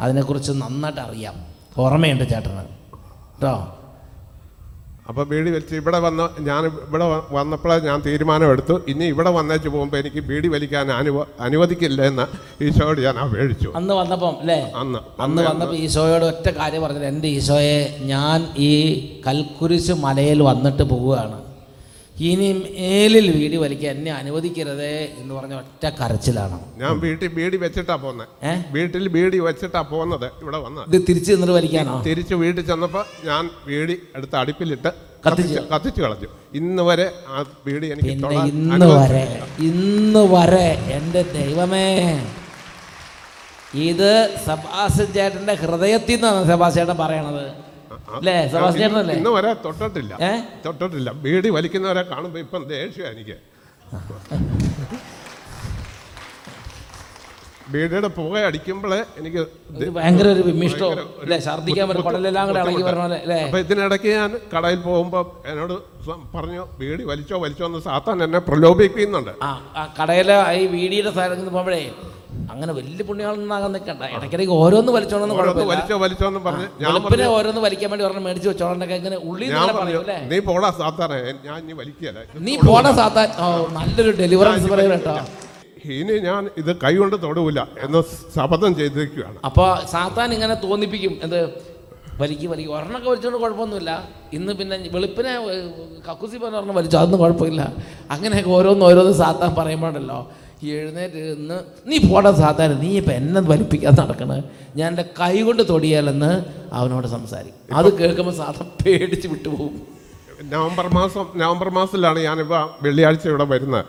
അതിനെക്കുറിച്ച് 0.04 0.52
നന്നായിട്ട് 0.64 1.00
അറിയാം. 1.06 1.36
ഓർമ്മയുണ്ട് 1.84 2.24
ചേട്ടന്. 2.32 2.64
കേട്ടോ? 2.64 3.54
അപ്പോൾ 5.10 5.24
ബീഡി 5.30 5.50
വലിച്ച് 5.52 5.76
ഇവിടെ 5.80 5.98
വന്ന 6.04 6.22
ഞാൻ 6.48 6.62
ഇവിടെ 6.68 7.06
വന്നപ്പോഴേ 7.36 7.76
ഞാൻ 7.86 7.98
തീരുമാനമെടുത്തു. 8.06 8.74
ഇനി 8.90 9.04
ഇവിടെ 9.14 9.30
വന്നേച്ച് 9.36 9.68
പോകുമ്പോൾ 9.74 9.98
എനിക്ക് 10.02 10.20
ബീഡി 10.28 10.48
വലിക്കാൻ 10.54 10.92
അനുവ 10.98 11.24
അനുവദിക്കില്ല 11.46 12.00
എന്ന് 12.10 12.26
ഈശോയോട് 12.66 13.00
ഞാൻ 13.06 13.16
അപേക്ഷിച്ചു. 13.24 13.70
അന്ന് 13.78 13.94
വന്നപ്പം 14.00 14.34
അല്ലേ? 14.42 14.60
അന്ന് 14.82 15.00
അന്ന് 15.24 15.42
വന്നപ്പോൾ 15.48 15.76
ഈശോയോട് 15.86 16.26
ഒറ്റ 16.32 16.46
കാര്യം 16.58 16.82
പറഞ്ഞത് 16.84 17.08
എന്റെ 17.12 17.28
ഈശോയെ 17.38 17.80
ഞാൻ 18.12 18.46
ഈ 18.70 18.72
കൽക്കുരിശ് 19.26 19.96
മലയിൽ 20.06 20.42
വന്നിട്ട് 20.50 20.86
പോവുകയാണ്. 20.92 21.38
ഇനി 22.28 22.48
മേലിൽ 22.62 23.26
വീട് 23.36 23.54
വലിക്കാൻ 23.62 23.94
എന്നെ 23.98 24.10
അനുവദിക്കരുതേ 24.18 24.96
എന്ന് 25.20 25.32
പറഞ്ഞ 25.36 25.54
ഒറ്റ 25.60 25.84
കരച്ചിലാണ്. 26.00 26.56
ഞാൻ 26.80 26.92
വീട്ടിൽ 27.04 27.30
ബീഡി 27.36 27.56
വെച്ചിട്ടാ 27.62 27.94
പോന്നെ. 28.02 28.26
വീട്ടിൽ 28.74 29.04
ബീഡി 29.14 29.38
വെച്ചിട്ടാ 29.46 29.82
പോന്നത്. 29.92 30.28
ഇവിടെ 30.42 30.58
വന്നത്. 30.64 30.84
ഇത് 30.90 30.98
തിരിച്ചു 31.08 31.30
നിന്നിട്ട് 31.32 31.54
വലിക്കാനോ? 31.58 31.94
തിരിച്ചു 32.08 32.34
വീട്ടിൽ 32.42 32.62
ചെന്നപ്പോ 32.70 33.02
ഞാൻ 33.30 33.42
വീടി 33.70 33.96
എടുത്ത് 34.18 34.36
അടുപ്പിലിട്ട് 34.42 34.90
കത്തിച്ചു. 35.26 35.58
കത്തിച്ച് 35.72 36.00
കളഞ്ഞു. 36.04 36.28
ഇന്ന് 36.60 36.82
വരെ 36.90 37.08
ആ 37.32 37.44
ബീഡി 37.66 37.86
എനിക്ക് 37.94 38.12
ഇന്ന് 38.52 38.86
വരെ 39.00 39.24
ഇന്ന് 39.70 40.22
വരെ 40.34 40.68
എന്റെ 40.98 41.24
ദൈവമേ. 41.38 41.88
ഇത് 43.90 44.10
സബാസ് 44.46 45.04
ചേട്ടന്റെ 45.16 45.54
ഹൃദയത്തിൽ 45.64 46.16
നിന്നാണ് 46.16 46.40
സബാസ് 46.52 46.76
ചേട്ടൻ 46.78 46.96
പറയണത്. 47.04 47.44
അല്ലേ 48.18 48.36
സബാസ് 48.52 48.78
ചേട്ടനല്ലേ 48.82 49.14
ഇന്ന് 49.18 49.30
വരെ 49.36 49.50
തൊട്ടിട്ടില്ല. 49.64 50.12
തൊട്ടിട്ടില്ല. 50.66 51.10
ബീഡി 51.24 51.48
വലിക്കുന്നവരെ 51.56 52.02
കാണുമ്പോൾ 52.12 52.40
ഇപ്പം 52.44 52.62
ദേഷ്യം 52.72 53.08
എനിക്ക്. 53.14 53.36
ബീഡിയുടെ 57.72 58.08
പുക 58.16 58.38
അടിക്കുമ്പോഴേ 58.48 58.98
എനിക്ക് 59.20 59.42
ഭയങ്കര 59.96 60.26
ഒരു 60.34 60.42
വിമിഷ്ടോ 60.48 60.88
അല്ലേ 61.22 61.36
ഛർദ്ദിക്കാൻ 61.46 61.84
പറ്റും 61.88 62.04
കുടലെല്ലാം 62.06 62.44
കൂടെ 62.48 62.60
ഇളകി 62.64 62.82
വരണ 62.88 63.04
അല്ലേ 63.18 63.38
അപ്പൊ 63.46 63.58
ഇതിനിടയ്ക്ക് 63.64 64.10
ഞാൻ 64.18 64.32
കടയിൽ 64.54 64.80
പോകുമ്പോൾ 64.88 65.24
എന്നോട് 65.50 65.74
പറഞ്ഞു 66.34 66.62
ബീഡി 66.80 67.04
വലിച്ചോ 67.12 67.38
വലിച്ചോ 67.44 67.64
എന്ന് 67.70 67.80
സാത്താൻ 67.88 68.16
എന്നെ 68.26 68.40
പ്രലോഭിപ്പിക്കുന്നുണ്ട്. 68.48 69.32
ആ 69.48 69.84
കടയിലെ 70.00 70.36
ഈ 70.60 70.64
വീടിയുടെ 70.74 71.12
സ്ഥലത്ത് 71.16 71.46
പോകുമ്പോഴേ 71.48 71.82
അങ്ങനെ 72.52 72.72
വലിയ 72.78 73.02
പുണ്യാളൊന്നാകാൻ 73.08 73.70
നിൽക്കണ്ട. 73.76 74.02
ഇടയ്ക്കിടയ്ക്ക് 74.16 74.54
ഓരോന്ന് 74.62 74.92
വലിച്ചോണെന്ന് 74.96 75.36
ഓരോന്ന് 75.42 75.64
വലിച്ചോ 75.72 75.96
പറഞ്ഞ് 76.46 76.66
ഞാൻ 76.82 76.88
വെളുപ്പിനെ 76.88 77.26
ഓരോന്ന് 77.36 77.60
വലിക്കാൻ 77.66 77.90
വേണ്ടി 77.92 78.04
ഒരെണ്ണം 78.08 78.24
മേടിച്ച് 78.28 78.48
വെച്ചോണ്ടൊക്കെ 78.52 78.96
ഇങ്ങനെ 79.00 79.18
ഉള്ളി 79.30 79.46
ഞാൻ 79.54 79.68
പറഞ്ഞു 79.78 80.00
നീ 80.32 80.38
പോടാ 80.50 80.70
സാത്താനെ 80.80 81.18
ഞാൻ 81.48 81.58
ഇനി 81.64 81.76
വലിക്കുകയല്ല 81.80 82.20
നീ 82.48 82.54
പോണ 82.68 82.86
സാത്താൻ 83.00 83.28
ഓ 83.44 83.48
നല്ലൊരു 83.78 84.12
ഡെലിവറൻസ് 84.22 84.70
പറയുക 84.74 84.96
കേട്ടോ. 84.96 85.14
ഇനി 85.98 86.14
ഞാൻ 86.28 86.42
ഇത് 86.60 86.72
കൈകൊണ്ട് 86.82 87.16
തൊടുവില്ല 87.22 87.60
എന്ന് 87.84 88.00
ശപഥം 88.34 88.72
ചെയ്തിരിക്കുകയാണ്. 88.80 89.38
അപ്പോൾ 89.48 89.70
സാത്താൻ 89.94 90.28
ഇങ്ങനെ 90.36 90.54
തോന്നിപ്പിക്കും 90.64 91.14
എന്ത്? 91.26 91.40
വലിക്ക് 92.20 92.46
വലിക്കും. 92.52 92.72
ഒരെണ്ണമൊക്കെ 92.76 93.08
വലിച്ചോണ്ട് 93.10 93.38
കുഴപ്പമൊന്നുമില്ല. 93.42 93.92
ഇന്ന് 94.36 94.52
പിന്നെ 94.58 94.76
വെളുപ്പിനെ 94.94 95.32
കക്കുസി 95.34 96.02
കക്കൂസി 96.08 96.36
പറഞ്ഞ 96.42 96.56
ഒരെണ്ണം 96.58 96.76
വലിച്ചു 96.78 96.96
അതൊന്നും 97.00 97.20
കുഴപ്പമില്ല. 97.22 97.62
അങ്ങനെയൊക്കെ 98.14 98.50
ഓരോന്ന് 98.58 98.84
ഓരോന്ന് 98.88 99.14
സാത്താൻ 99.22 99.50
പറയുമ്പോഴല്ലോ 99.60 100.18
എഴുന്നേറ്റ് 100.70 101.20
നിന്ന് 101.28 101.58
നീ 101.90 101.96
പോടാ 102.10 102.30
സാധാരണ 102.42 102.76
നീ 102.80 102.90
ഇപ്പം 103.00 103.14
എന്നെ 103.20 103.40
വലിപ്പിക്കാൻ 103.40 103.94
നടക്കണത് 104.00 104.44
ഞാൻ 104.78 104.88
എന്റെ 104.92 105.04
കൈ 105.20 105.34
കൊണ്ട് 105.42 105.62
തൊടിയാലെന്ന് 105.70 106.30
അവനോട് 106.72 107.06
സംസാരിക്കും. 107.06 107.74
അത് 107.78 107.88
കേൾക്കുമ്പോൾ 107.98 108.34
സാധാ 108.42 108.66
പേടിച്ച് 108.84 109.28
വിട്ടുപോകും. 109.28 109.74
നവംബർ 110.52 110.86
മാസം 110.98 111.24
നവംബർ 111.40 111.68
മാസത്തിലാണ് 111.78 112.20
ഞാനിപ്പോൾ 112.28 112.62
വെള്ളിയാഴ്ച 112.84 113.26
ഇവിടെ 113.32 113.44
വരുന്നത്. 113.44 113.84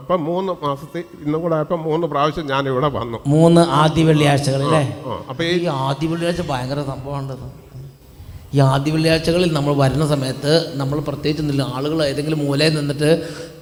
ഇപ്പം 0.00 0.20
മൂന്ന് 0.24 0.52
മാസത്തിൽ 0.66 1.04
ഇന്നും 1.24 1.40
കൂടെ 1.42 1.56
ഇപ്പം 1.64 1.80
മൂന്ന് 1.88 2.06
പ്രാവശ്യം 2.12 2.46
ഞാൻ 2.52 2.68
ഇവിടെ 2.72 2.88
വന്നു. 2.98 3.18
മൂന്ന് 3.34 3.60
ആദ്യ 3.80 4.04
വെള്ളിയാഴ്ചകളല്ലേ 4.10 4.82
അപ്പം 5.30 5.44
ഈ 5.44 5.66
ആദ്യ 5.86 6.08
വെള്ളിയാഴ്ച 6.12 6.44
ഭയങ്കര 6.52 6.82
സംഭവമുണ്ടെന്ന് 6.92 7.50
ഈ 8.54 8.58
ആദ്യ 8.58 8.92
വെള്ളിയാഴ്ചകളിൽ 8.92 9.52
നമ്മൾ 9.52 9.72
വരുന്ന 9.74 10.06
സമയത്ത് 10.06 10.72
നമ്മൾ 10.74 10.98
പ്രത്യേകിച്ച് 11.00 11.42
ഒന്നുമില്ല 11.42 11.62
ആളുകൾ 11.76 12.04
ഏതെങ്കിലും 12.04 12.38
മൂലയിൽ 12.46 12.74
നിന്നിട്ട് 12.78 13.10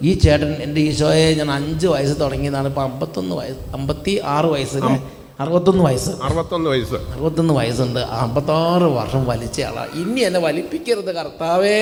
ഈ 0.03 0.13
ചേട്ടൻ 0.15 0.51
എന്റെ 0.65 0.81
ഈശോയെ 0.81 1.35
ഞാൻ 1.35 1.51
അഞ്ച് 1.51 1.87
വയസ്സ് 1.87 2.21
തുടങ്ങിയതാണ് 2.21 2.69
ഇപ്പോൾ 2.69 2.81
അമ്പത്തൊന്ന് 2.81 3.37
വയസ്സ് 3.37 3.75
അമ്പത്തി 3.75 4.21
ആറ് 4.25 4.47
വയസ്സിന് 4.47 4.99
അറുപത്തൊന്ന് 5.41 5.85
വയസ്സ്. 5.85 6.11
അറുപത്തൊന്ന് 6.23 6.69
വയസ്സ്. 6.71 6.95
അറുപത്തൊന്ന് 7.15 7.55
വയസ്സുണ്ട്. 7.55 8.01
അമ്പത്താറ് 8.01 8.83
വർഷം 8.83 9.25
വലിച്ച 9.25 9.61
ആളാണ് 9.61 9.91
ഇനി 10.03 10.21
എന്നെ 10.21 10.41
വലിപ്പിക്കരുത് 10.41 11.15
കർത്താവേ 11.17 11.79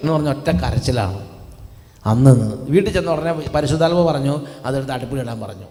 എന്ന് 0.00 0.12
പറഞ്ഞ 0.12 0.28
ഒറ്റ 0.28 0.50
കരച്ചിലാണ്. 0.62 1.18
അന്ന്. 2.06 2.34
വീട്ടിൽ 2.70 2.92
ചെന്ന് 2.92 3.12
ഉടനെ 3.12 3.32
പരിശുദ്ധാത്മ 3.54 4.02
പറഞ്ഞു 4.10 4.34
അതെടുത്ത് 4.66 4.92
അടുപ്പിലിടാൻ 4.92 5.40
പറഞ്ഞു. 5.40 5.68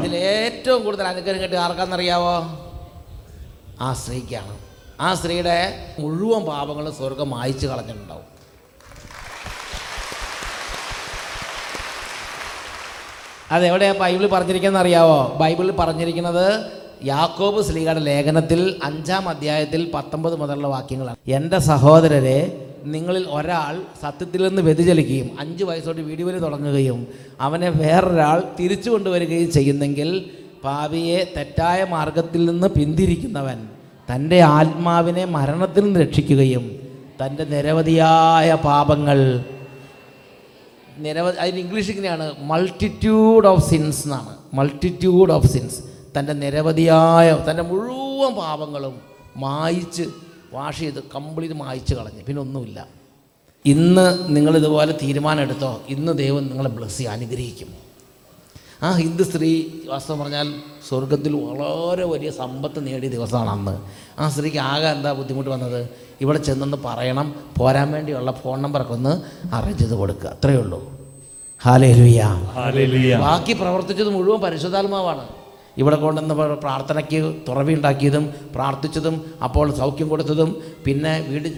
ഇതിൽ 0.00 0.16
ഏറ്റവും 0.16 0.84
കൂടുതൽ 0.84 1.06
അനുഗ്രഹം 1.06 1.42
കിട്ടി 1.42 1.56
ആർക്കാണെന്നറിയാവോ? 1.56 2.34
ആ 3.86 3.90
സ്ത്രീക്കാണ് 4.00 4.54
ആ 5.06 5.10
സ്ത്രീയുടെ 5.18 5.58
മുഴുവൻ 6.00 6.42
പാപങ്ങൾ 6.50 6.86
സ്വർഗം 6.98 7.28
മായച്ചു 7.34 7.66
കളഞ്ഞിട്ടുണ്ടാവും. 7.66 8.26
അതെവിടെയാ 13.54 13.92
ബൈബിളിൽ 14.00 14.28
പറഞ്ഞിരിക്കുന്നത് 14.34 14.80
അറിയാവോ? 14.80 15.20
ബൈബിളിൽ 15.42 15.72
പറഞ്ഞിരിക്കുന്നത് 15.78 16.46
യാക്കോബ് 17.08 17.60
സ്ലീഗയുടെ 17.68 18.02
ലേഖനത്തിൽ 18.08 18.60
അഞ്ചാം 18.88 19.24
അധ്യായത്തിൽ 19.32 19.82
പത്തൊമ്പത് 19.94 20.34
മുതലുള്ള 20.40 20.68
വാക്യങ്ങളാണ്. 20.74 21.18
എന്റെ 21.38 21.58
സഹോദരരെ 21.70 22.40
നിങ്ങളിൽ 22.94 23.24
ഒരാൾ 23.38 23.74
സത്യത്തിൽ 24.02 24.40
നിന്ന് 24.48 24.62
വ്യതിചലിക്കുകയും 24.66 25.30
അഞ്ച് 25.42 25.64
വയസ്സോട്ട് 25.70 26.02
വീഡിയോയിൽ 26.10 26.36
തുടങ്ങുകയും 26.44 27.00
അവനെ 27.46 27.70
വേറൊരാൾ 27.82 28.38
തിരിച്ചു 28.58 28.88
കൊണ്ടുവരികയും 28.90 29.50
ചെയ്യുന്നെങ്കിൽ 29.56 30.10
പാപിയെ 30.64 31.32
തെറ്റായ 31.36 31.84
മാർഗത്തിൽ 31.84 32.44
നിന്ന് 32.44 32.66
പിന്തിരിക്കുന്നവൻ 32.66 33.68
തന്റെ 34.12 34.40
ആത്മാവിനെ 34.40 35.24
മരണത്തിൽ 35.24 35.84
നിന്ന് 35.84 36.00
രക്ഷിക്കുകയും 36.00 36.64
തന്റെ 37.22 37.44
നിരവധിയായ 37.44 38.54
പാപങ്ങൾ 38.54 39.44
നിരവധി 40.98 41.36
അതിന് 41.36 41.58
ഇംഗ്ലീഷ് 41.58 41.90
ഇങ്ങനെയാണ് 41.90 42.32
മൾട്ടിറ്റ്യൂഡ് 42.40 43.46
ഓഫ് 43.46 43.70
സിൻസ് 43.70 44.02
എന്നാണ്. 44.04 44.36
മൾട്ടിറ്റ്യൂഡ് 44.54 45.32
ഓഫ് 45.32 45.46
സിൻസ് 45.46 45.82
തന്റെ 46.18 46.32
നിരവധിയായ 46.32 47.44
തന്റെ 47.50 47.62
മുഴുവൻ 47.62 48.34
പാപങ്ങളും 48.34 48.94
മായിച്ച് 49.36 50.02
വാഷ് 50.52 50.80
ചെയ്ത് 50.80 51.02
കംപ്ലീറ്റ് 51.14 51.54
മായിച്ച് 51.54 51.94
കളഞ്ഞു. 51.94 52.22
പിന്നെ 52.26 52.42
ഒന്നുമില്ല. 52.42 52.86
ഇന്ന് 53.64 54.06
നിങ്ങളിതുപോലെ 54.36 54.92
തീരുമാനം 55.02 55.42
എടുത്തോ? 55.42 55.80
ഇന്ന് 55.88 56.12
ദൈവം 56.18 56.48
നിങ്ങളെ 56.48 56.68
ബ്ലസ് 56.68 57.02
അനുഗ്രഹിക്കും 57.02 57.89
ആ 58.82 58.92
ഹിന്ദു 58.92 59.22
സ്ത്രീ 59.22 59.64
വാസ്തവം 59.88 60.18
പറഞ്ഞാൽ 60.18 60.54
സ്വർഗത്തിൽ 60.88 61.36
വളരെ 61.36 62.04
വലിയ 62.04 62.30
സമ്പത്ത് 62.30 62.86
നേടിയ 62.86 63.08
ദിവസമാണ് 63.08 63.50
അന്ന് 63.50 63.78
ആ 64.20 64.28
സ്ത്രീക്ക് 64.28 64.56
ആകെ 64.56 64.88
എന്താ 64.88 65.12
ബുദ്ധിമുട്ട് 65.12 65.50
വന്നത്? 65.50 65.88
ഇവിടെ 66.20 66.38
ചെന്നൊന്ന് 66.38 66.76
പറയണം 66.84 67.34
പോരാൻ 67.58 67.92
വേണ്ടിയുള്ള 67.92 68.32
ഫോൺ 68.32 68.62
നമ്പറൊക്കെ 68.62 68.92
ഒന്ന് 68.92 69.22
അറേഞ്ച് 69.54 69.78
ചെയ്ത് 69.78 69.94
കൊടുക്കുക. 69.94 70.28
അത്രയേ 70.28 70.56
ഉള്ളൂ. 70.58 71.00
ഹാലേ 71.62 71.92
ലുയ്യ 71.92 72.22
ഹല്ലേലൂയ 72.22 73.16
ബാക്കി 73.16 73.52
പ്രവർത്തിച്ചത് 73.52 74.08
മുഴുവൻ 74.08 74.40
പരിശുദ്ധാത്മാവാണ്. 74.40 75.24
ഇവിടെ 75.78 75.96
കൊണ്ടുവന്ന 75.96 76.34
പ്ര- 76.34 76.58
പ്രാർത്ഥനയ്ക്ക് 76.58 77.34
തുറവിയുണ്ടാക്കിയതും 77.48 78.30
പ്രാർത്ഥിച്ചതും 78.54 79.24
അപ്പോൾ 79.44 79.74
സൗഖ്യം 79.74 80.08
കൊടുത്തതും 80.08 80.62
പിന്നെ 80.84 81.20
വീട് 81.28 81.48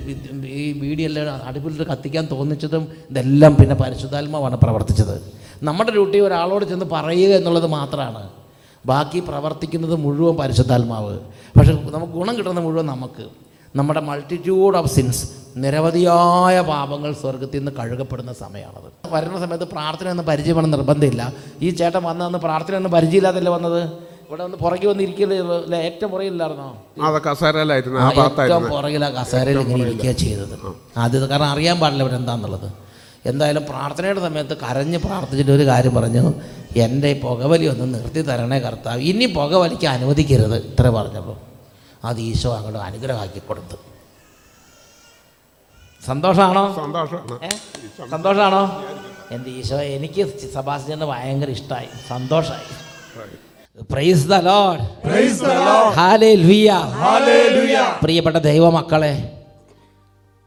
ഈ 0.47 0.73
വീടിയെല്ലാം 0.73 1.45
അടുപ്പിൽ 1.45 1.85
കത്തിക്കാൻ 1.85 2.29
തോന്നിച്ചതും 2.31 2.89
ഇതെല്ലാം 3.11 3.57
പിന്നെ 3.57 3.75
പരിശുദ്ധാത്മാവാണ് 3.75 4.57
പ്രവർത്തിച്ചത്. 4.57 5.42
നമ്മുടെ 5.63 5.91
ഡ്യൂട്ടി 5.91 6.21
ഒരാളോട് 6.21 6.65
ചെന്ന് 6.65 6.87
പറയുക 6.93 7.33
എന്നുള്ളത് 7.39 7.67
മാത്രമാണ് 7.67 8.31
ബാക്കി 8.87 9.19
പ്രവർത്തിക്കുന്നത് 9.21 9.97
മുഴുവൻ 10.05 10.37
പരിശുദ്ധാത്മാവ്. 10.37 11.15
പക്ഷെ 11.57 11.73
നമുക്ക് 11.73 12.13
ഗുണം 12.13 12.35
കിട്ടുന്നത് 12.39 12.65
മുഴുവൻ 12.65 12.87
നമുക്ക്. 12.87 13.25
നമ്മുടെ 13.77 14.01
മൾട്ടിറ്റ്യൂഡ് 14.01 14.77
ഓഫ് 14.77 14.91
സിൻസ് 14.95 15.23
നിരവധിയായ 15.57 16.61
പാപങ്ങൾ 16.61 17.13
സ്വർഗത്തിൽ 17.13 17.59
നിന്ന് 17.59 17.73
കഴുകപ്പെടുന്ന 17.79 18.33
സമയമാണത്. 18.33 18.89
വരുന്ന 19.13 19.39
സമയത്ത് 19.45 19.65
പ്രാർത്ഥന 19.65 20.11
ഒന്നും 20.11 20.27
പരിചയമാണ് 20.27 20.73
നിർബന്ധമില്ല. 20.73 21.33
ഈ 21.63 21.71
ചേട്ടൻ 21.71 22.03
വന്നന്ന് 22.05 22.39
പ്രാർത്ഥന 22.39 22.77
ഒന്നും 22.77 22.93
പരിചയമില്ലാതല്ലേ 22.93 23.53
വന്നത്? 23.53 23.81
ഇവിടെ 24.29 24.43
വന്ന് 24.45 24.57
പുറകെ 24.57 24.87
വന്ന് 24.87 25.03
ഇരിക്കില്ല 25.03 25.75
ഏറ്റവും 25.87 26.11
പുറകില്ലായിരുന്നോ 26.13 26.69
ഏറ്റവും 28.43 28.65
പുറകിലാണ് 28.75 29.15
കസേരയിൽ 29.17 29.59
ഇങ്ങനെ 29.61 29.83
ഇരിക്കുക 29.89 30.13
ചെയ്തത്. 30.13 30.55
അത് 30.97 31.29
കാരണം 31.29 31.51
അറിയാൻ 31.55 31.77
പാടില്ല 31.81 32.03
ഇവരെന്താന്നുള്ളത്. 32.03 32.69
എന്തായാലും 33.27 33.67
പ്രാർത്ഥനയുടെ 33.69 34.21
സമയത്ത് 34.21 34.57
കരഞ്ഞ് 34.57 34.99
പ്രാർത്ഥിച്ചിട്ട് 34.99 35.51
ഒരു 35.51 35.67
കാര്യം 35.67 35.95
പറഞ്ഞു. 35.95 36.35
എന്റെ 36.77 37.21
പുകവലി 37.23 37.67
ഒന്ന് 37.67 37.95
നിർത്തി 37.95 38.23
തരണേ 38.23 38.59
കർത്താവ്. 38.59 39.01
ഇനി 39.01 39.27
പുകവലിക്ക് 39.27 39.87
അനുവദിക്കരുത്. 39.87 40.57
ഇത്ര 40.57 40.89
പറഞ്ഞപ്പോൾ. 40.89 41.37
അത് 42.05 42.21
ഈശോ 42.21 42.55
അങ്ങോട്ട് 42.55 42.79
അനുഗ്രഹമാക്കി 42.79 43.39
കൊടുത്തു. 43.39 43.77
സന്തോഷമാണോ? 46.07 46.75
സന്തോഷമാണ്. 46.77 47.51
സന്തോഷമാണോ? 48.11 48.85
എന്റെ 49.31 49.51
ഈശോ 49.51 49.77
എനിക്ക് 49.77 50.51
സബാസ്റ്റിനെ 50.55 51.07
ഭയങ്കര 51.07 51.51
ഇഷ്ടമായി. 51.51 51.89
സന്തോഷമായി. 52.09 52.83
Praise 53.91 54.29
the. 54.29 54.35
Hallelujah 55.95 56.67
Hallelujah. 56.67 58.01
പ്രിയപ്പെട്ട 58.03 58.37
ദൈവമക്കളെ 58.37 59.42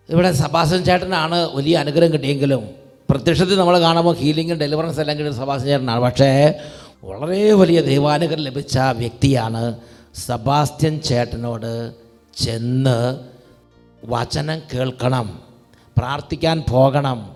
ഇവിടെ 0.10 0.32
സഭാസൻ 0.32 0.84
ചേട്ടനാണ് 0.84 1.38
വലിയ 1.56 1.78
അനുഗ്രഹം 1.78 2.12
കിട്ടിയെങ്കിലും 2.14 2.64
പ്രത്യക്ഷത്തിൽ 3.10 3.58
നമ്മൾ 3.58 3.80
കാണുമ്പോൾ 3.80 4.16
ഹീലിങ്ങും 4.16 4.58
ഡെലിവറൻസ് 4.58 5.00
എല്ലാം 5.00 5.18
കിട്ടിയ 5.18 5.32
സഭാസൻ 5.32 5.66
ചേട്ടനാണ്. 5.66 6.02
പക്ഷേ 6.02 6.30
വളരെ 7.04 7.54
വലിയ 7.54 7.82
ദൈവാനുഗ്രഹം 7.82 8.44
ലഭിച്ച 8.44 8.78
വ്യക്തിയാണ് 8.78 9.80
സബാസ്റ്റ്യൻ 10.16 11.00
ചേട്ടനോട് 11.00 11.94
ചെന്ന് 12.38 13.00
വചനം 14.06 14.60
കേൾക്കണം 14.74 15.40
പ്രാർത്ഥിക്കാൻ 15.98 16.64
പോകണം. 16.70 17.36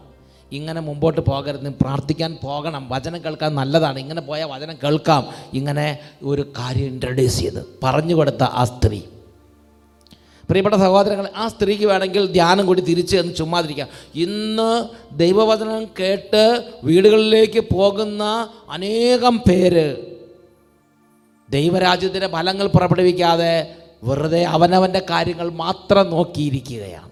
ഇങ്ങനെ 0.51 0.81
മുമ്പോട്ട് 0.81 1.21
പോകരുത് 1.21 1.69
പ്രാർത്ഥിക്കാൻ 1.81 2.37
പോകണം. 2.43 2.89
വചനം 2.89 3.23
കേൾക്കാൻ 3.25 3.55
നല്ലതാണ്. 3.55 3.99
ഇങ്ങനെ 3.99 4.21
പോയാൽ 4.21 4.47
വചനം 4.49 4.77
കേൾക്കാം. 4.83 5.23
ഇങ്ങനെ 5.53 5.99
ഒരു 6.23 6.53
കാര്യം 6.59 6.85
ഇൻട്രൊഡ്യൂസ് 6.85 7.39
ചെയ്ത് 7.39 7.65
പറഞ്ഞു 7.83 8.15
കൊടുത്ത 8.15 8.43
ആ 8.43 8.63
സ്ത്രീ 8.65 9.01
പ്രിയപ്പെട്ട 10.49 10.75
സഹോദരങ്ങൾ 10.75 11.29
ആ 11.35 11.47
സ്ത്രീക്ക് 11.47 11.85
വേണമെങ്കിൽ 11.85 12.25
ധ്യാനം 12.25 12.65
കൂടി 12.65 12.81
തിരിച്ച് 12.81 13.17
എന്ന് 13.17 13.35
ചുമ്മാതിരിക്കാം. 13.35 13.87
ഇന്ന് 14.15 14.85
ദൈവവചനം 15.11 15.85
കേട്ട് 15.85 16.71
വീടുകളിലേക്ക് 16.83 17.59
പോകുന്ന 17.59 18.49
അനേകം 18.69 19.37
പേര് 19.37 19.95
ദൈവരാജ്യത്തിന്റെ 21.49 22.27
ഫലങ്ങൾ 22.27 22.67
പുറപ്പെടുവിക്കാതെ 22.67 23.75
വെറുതെ 24.03 24.43
അവനവന്റെ 24.43 25.01
കാര്യങ്ങൾ 25.09 25.49
മാത്രം 25.51 26.09
നോക്കിയിരിക്കുകയാണ്. 26.09 27.09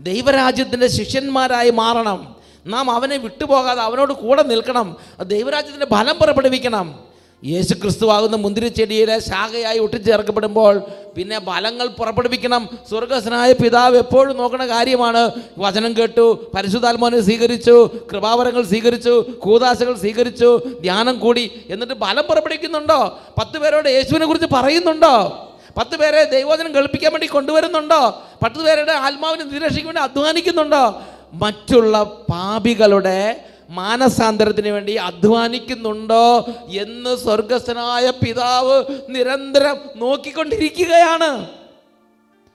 ദൈവരാജ്യത്തിന്റെ 0.00 0.86
ശിഷ്യന്മാരായി 0.86 1.70
മാറണം. 1.70 2.36
നാം 2.66 2.90
അവനെ 2.90 3.16
വിട്ടുപോകാതെ 3.16 3.82
അവനോട് 3.82 4.12
കൂടെ 4.12 4.42
നിൽക്കണം. 4.42 4.96
ദൈവരാജ്യത്തിന്റെ 5.22 5.86
ഫലം 5.86 6.16
പുറപ്പെടുവിക്കണം. 6.16 7.07
യേശു 7.44 7.74
ക്രിസ്തുവാകുന്ന 7.74 8.36
മുന്തിരിച്ചെടിയിലെ 8.36 9.18
ശാഖയായി 9.18 9.78
ഒട്ടിച്ചേർക്കപ്പെടുമ്പോൾ 9.78 10.82
പിന്നെ 11.16 11.40
ഫലങ്ങൾ 11.46 11.86
പുറപ്പെടുവിക്കണം. 11.86 12.78
സ്വർഗസ്വനായ 12.88 13.52
പിതാവ് 13.52 13.96
എപ്പോഴും 13.96 14.36
നോക്കുന്ന 14.36 14.66
കാര്യമാണ്. 14.66 15.30
വചനം 15.58 15.96
കേട്ടു 15.96 16.50
പരിശുദ്ധാത്മാവിനെ 16.56 17.20
സ്വീകരിച്ചു 17.20 17.90
കൃപാവരങ്ങൾ 18.12 18.62
സ്വീകരിച്ചു 18.62 19.24
കൂതാശകൾ 19.38 19.94
സ്വീകരിച്ചു 19.94 20.60
ധ്യാനം 20.80 21.18
കൂടി. 21.18 21.62
എന്നിട്ട് 21.70 21.94
ഫലം 21.94 22.24
പുറപ്പെടുവിക്കുന്നുണ്ടോ? 22.24 23.18
പത്ത് 23.38 23.58
പേരോട് 23.58 23.88
യേശുവിനെ 23.88 24.26
കുറിച്ച് 24.26 24.46
പറയുന്നുണ്ടോ? 24.52 25.44
പത്ത് 25.78 25.96
പേരെ 25.96 26.24
ദൈവോചനം 26.24 26.74
കേൾപ്പിക്കാൻ 26.74 27.12
വേണ്ടി 27.12 27.26
കൊണ്ടുവരുന്നുണ്ടോ? 27.26 28.22
പത്ത് 28.44 28.64
പേരുടെ 28.64 28.92
ആത്മാവിനെ 28.92 29.44
നിരീക്ഷിക്കാൻ 29.44 29.86
വേണ്ടി 29.86 30.00
അധ്വാനിക്കുന്നുണ്ടോ? 30.00 31.02
മറ്റുള്ള 31.32 32.02
പാപികളുടെ 32.02 33.44
മാനസാന്തരത്തിന് 33.70 34.68
വേണ്ടി 34.68 34.92
അധ്വാനിക്കുന്നുണ്ടോ 34.92 36.46
എന്ന് 36.70 37.16
സ്വർഗസ്ഥനായ 37.16 38.10
പിതാവ് 38.10 38.84
നിരന്തരം 39.08 39.76
നോക്കിക്കൊണ്ടിരിക്കുകയാണ്. 39.96 41.46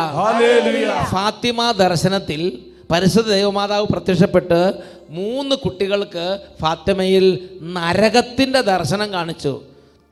ഫാത്തിമ 1.11 1.71
ദർശനത്തിൽ 1.71 2.59
പരിശുദ്ധ 2.91 3.29
ദൈവമാതാവ് 3.29 3.87
പ്രത്യക്ഷപ്പെട്ട് 3.87 4.75
മൂന്ന് 5.09 5.57
കുട്ടികൾക്ക് 5.57 6.39
ഫാത്തിമയിൽ 6.61 7.49
നരകത്തിന്റെ 7.63 8.61
ദർശനം 8.61 9.13
കാണിച്ചു. 9.13 9.63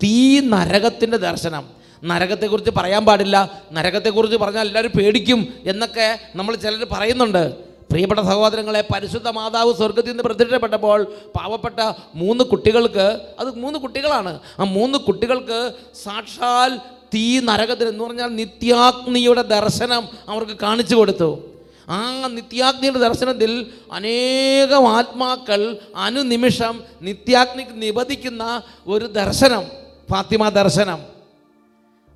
തീ 0.03 0.41
നരകത്തിന്റെ 0.41 1.17
ദർശനം. 1.17 1.78
നരകത്തെക്കുറിച്ച് 2.05 2.71
പറയാൻ 2.71 3.05
പാടില്ല. 3.05 3.61
നരകത്തെക്കുറിച്ച് 3.73 4.37
പറഞ്ഞാൽ 4.37 4.67
എല്ലാവരും 4.67 4.91
പേടിക്കും 4.91 5.55
എന്നൊക്കെ 5.65 6.19
നമ്മൾ 6.35 6.55
ചിലർ 6.55 6.87
പറയുന്നുണ്ട്. 6.93 7.69
പ്രിയപ്പെട്ട 7.91 8.21
സഹോദരങ്ങളെ 8.21 8.85
പരിശുദ്ധ 8.95 9.29
മാതാവ് 9.29 9.75
സ്വർഗത്തിൽ 9.75 10.11
നിന്ന് 10.11 10.23
പ്രത്യക്ഷപ്പെട്ടപ്പോൾ 10.23 11.05
പാവപ്പെട്ട 11.39 11.93
മൂന്ന് 12.15 12.45
കുട്ടികൾക്ക് 12.45 13.21
അത് 13.39 13.59
മൂന്ന് 13.59 13.79
കുട്ടികളാണ്. 13.79 14.41
ആ 14.59 14.65
മൂന്ന് 14.65 14.99
കുട്ടികൾക്ക് 14.99 15.73
സാക്ഷാൽ 16.05 16.77
തീ 17.15 17.41
നരകത്തിൽ 17.41 17.89
എന്ന് 17.89 18.05
പറഞ്ഞാൽ 18.05 18.29
നിത്യാഗ്നിയുടെ 18.29 19.43
ദർശനം 19.43 20.09
അവർക്ക് 20.29 20.53
കാണിച്ചു 20.53 20.97
കൊടുത്തു. 20.97 21.41
ആ 21.89 22.27
നിത്യാഗ്നിയുടെ 22.27 22.99
ദർശനത്തിൽ 22.99 23.73
അനേകം 23.93 24.89
ആത്മാക്കൾ 24.89 25.77
അനുനിമിഷം 25.97 26.83
നിത്യാഗ്നിക്ക് 27.03 27.83
നിബദിക്കുന്ന 27.83 28.63
ഒരു 28.87 29.05
ദർശനം 29.05 29.63
ഫാത്തിമ 30.11 30.49
ദർശനം. 30.49 31.18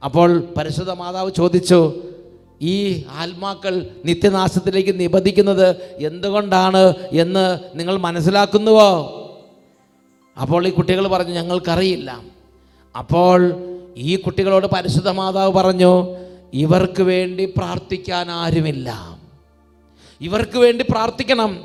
അപ്പോൾ 0.05 0.49
പരിശുദ്ധ 0.57 0.91
മാതാവ് 0.91 1.33
ചോദിച്ചു 1.37 1.95
ഈ 2.63 3.05
ആത്മാക്കൾ 3.11 3.87
നിത്യനാശത്തിലേക്ക് 4.05 5.01
നിബന്ധിക്കുന്നത് 5.01 5.77
എന്തുകൊണ്ടാണ് 5.99 6.95
എന്ന് 7.13 7.59
നിങ്ങൾ 7.75 7.97
മനസ്സിലാക്കുന്നുവോ? 7.97 9.19
അപ്പോൾ 10.41 10.67
ഈ 10.67 10.71
കുട്ടികൾ 10.71 11.09
പറഞ്ഞു 11.09 11.35
ഞങ്ങൾക്കറിയില്ല. 11.35 12.23
അപ്പോൾ 12.99 13.55
ഈ 13.97 14.17
കുട്ടികളോട് 14.17 14.67
പരിശുദ്ധ 14.67 15.09
മാതാവ് 15.09 15.53
പറഞ്ഞു 15.53 16.17
ഇവർക്ക് 16.55 17.03
വേണ്ടി 17.03 17.45
പ്രാർത്ഥിക്കാൻ 17.45 18.31
ആരുമില്ല. 18.31 19.19
ഇവർക്ക് 20.21 20.59
വേണ്ടി 20.59 20.85
പ്രാർത്ഥിക്കണം. 20.91 21.65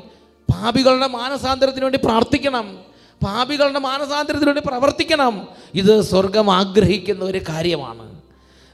പാപികളുടെ 0.54 1.06
മാനസാന്തരത്തിന് 1.06 1.82
വേണ്ടി 1.82 1.98
പ്രാർത്ഥിക്കണം. 2.04 2.78
പാപികളുടെ 3.26 3.78
മാനസാന്തരത്തിന് 3.78 4.46
വേണ്ടി 4.46 4.62
പ്രവർത്തിക്കണം. 4.66 5.48
ഇത് 5.74 6.00
സ്വർഗം 6.00 6.52
ആഗ്രഹിക്കുന്ന 6.54 7.24
ഒരു 7.24 7.40
കാര്യമാണ്. 7.48 8.17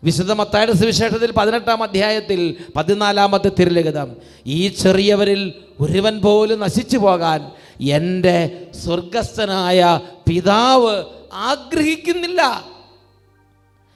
വിശുദ്ധ 0.04 0.32
മത്തായുടെ 0.32 0.72
സുവിശേഷത്തിൽ 0.72 1.32
പതിനെട്ടാം 1.32 1.82
അധ്യായത്തിൽ 1.82 2.56
പതിനാലാമത്തെ 2.76 3.50
തിരുലിഖിതം. 3.58 4.16
ഈ 4.46 4.68
ചെറിയവരിൽ 4.68 5.54
ഒരുവൻ 5.80 6.20
പോലും 6.20 6.60
നശിച്ചു 6.60 6.98
പോകാൻ 6.98 7.50
എന്റെ 7.80 8.66
സ്വർഗസ്ഥനായ 8.84 10.00
പിതാവ് 10.28 11.04
ആഗ്രഹിക്കുന്നില്ല. 11.32 12.64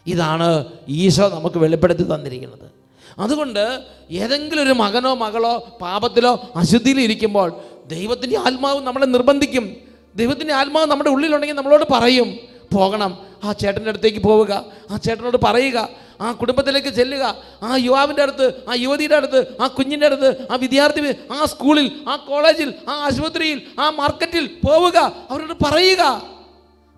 ഇതാണ് 0.06 0.64
ഈശോ 0.88 1.28
നമുക്ക് 1.28 1.58
വെളിപ്പെടുത്തി 1.58 2.02
തന്നിരിക്കുന്നത്. 2.02 2.70
അതുകൊണ്ട് 3.18 3.80
ഏതെങ്കിലും 4.10 4.62
ഒരു 4.62 4.72
മകനോ 4.72 5.14
മകളോ 5.14 5.78
പാപത്തിലോ 5.80 6.50
അശുദ്ധിയിലോ 6.56 7.00
ഇരിക്കുമ്പോൾ 7.00 7.52
ദൈവത്തിന്റെ 7.86 8.38
ആത്മാവ് 8.38 8.80
നമ്മളെ 8.80 9.06
നിർബന്ധിക്കും. 9.06 9.76
ദൈവത്തിന്റെ 10.16 10.54
ആത്മാവ് 10.54 10.86
നമ്മുടെ 10.86 11.10
ഉള്ളിലുണ്ടെങ്കിൽ 11.10 11.56
നമ്മളോട് 11.56 11.84
പറയും. 11.92 12.38
പോകണം. 12.72 13.18
ആ 13.44 13.52
ചേട്ടന്റെ 13.52 13.88
അടുത്തേക്ക് 13.88 14.18
പോവുക. 14.18 14.64
ആ 14.90 14.96
ചേട്ടനോട് 14.96 15.36
പറയുക. 15.44 15.88
ആ 16.20 16.32
കുടുംബത്തിലേക്ക് 16.32 16.88
ചെല്ലുക. 16.88 17.36
ആ 17.62 17.76
യുവാവിന്റെ 17.76 18.22
അടുത്ത് 18.22 18.54
ആ 18.68 18.74
യുവതിയുടെ 18.74 19.16
അടുത്ത് 19.16 19.62
ആ 19.62 19.66
കുഞ്ഞിന്റെ 19.66 20.06
അടുത്ത് 20.06 20.52
ആ 20.52 20.56
വിദ്യാർത്ഥി 20.56 21.14
ആ 21.32 21.44
സ്കൂളിൽ 21.44 21.92
ആ 22.08 22.16
കോളേജിൽ 22.16 22.74
ആ 22.88 22.92
ആശുപത്രിയിൽ 22.92 23.62
ആ 23.80 23.90
മാർക്കറ്റിൽ 23.90 24.46
പോവുക. 24.46 25.12
അവരോട് 25.30 25.64
പറയുക. 25.64 26.22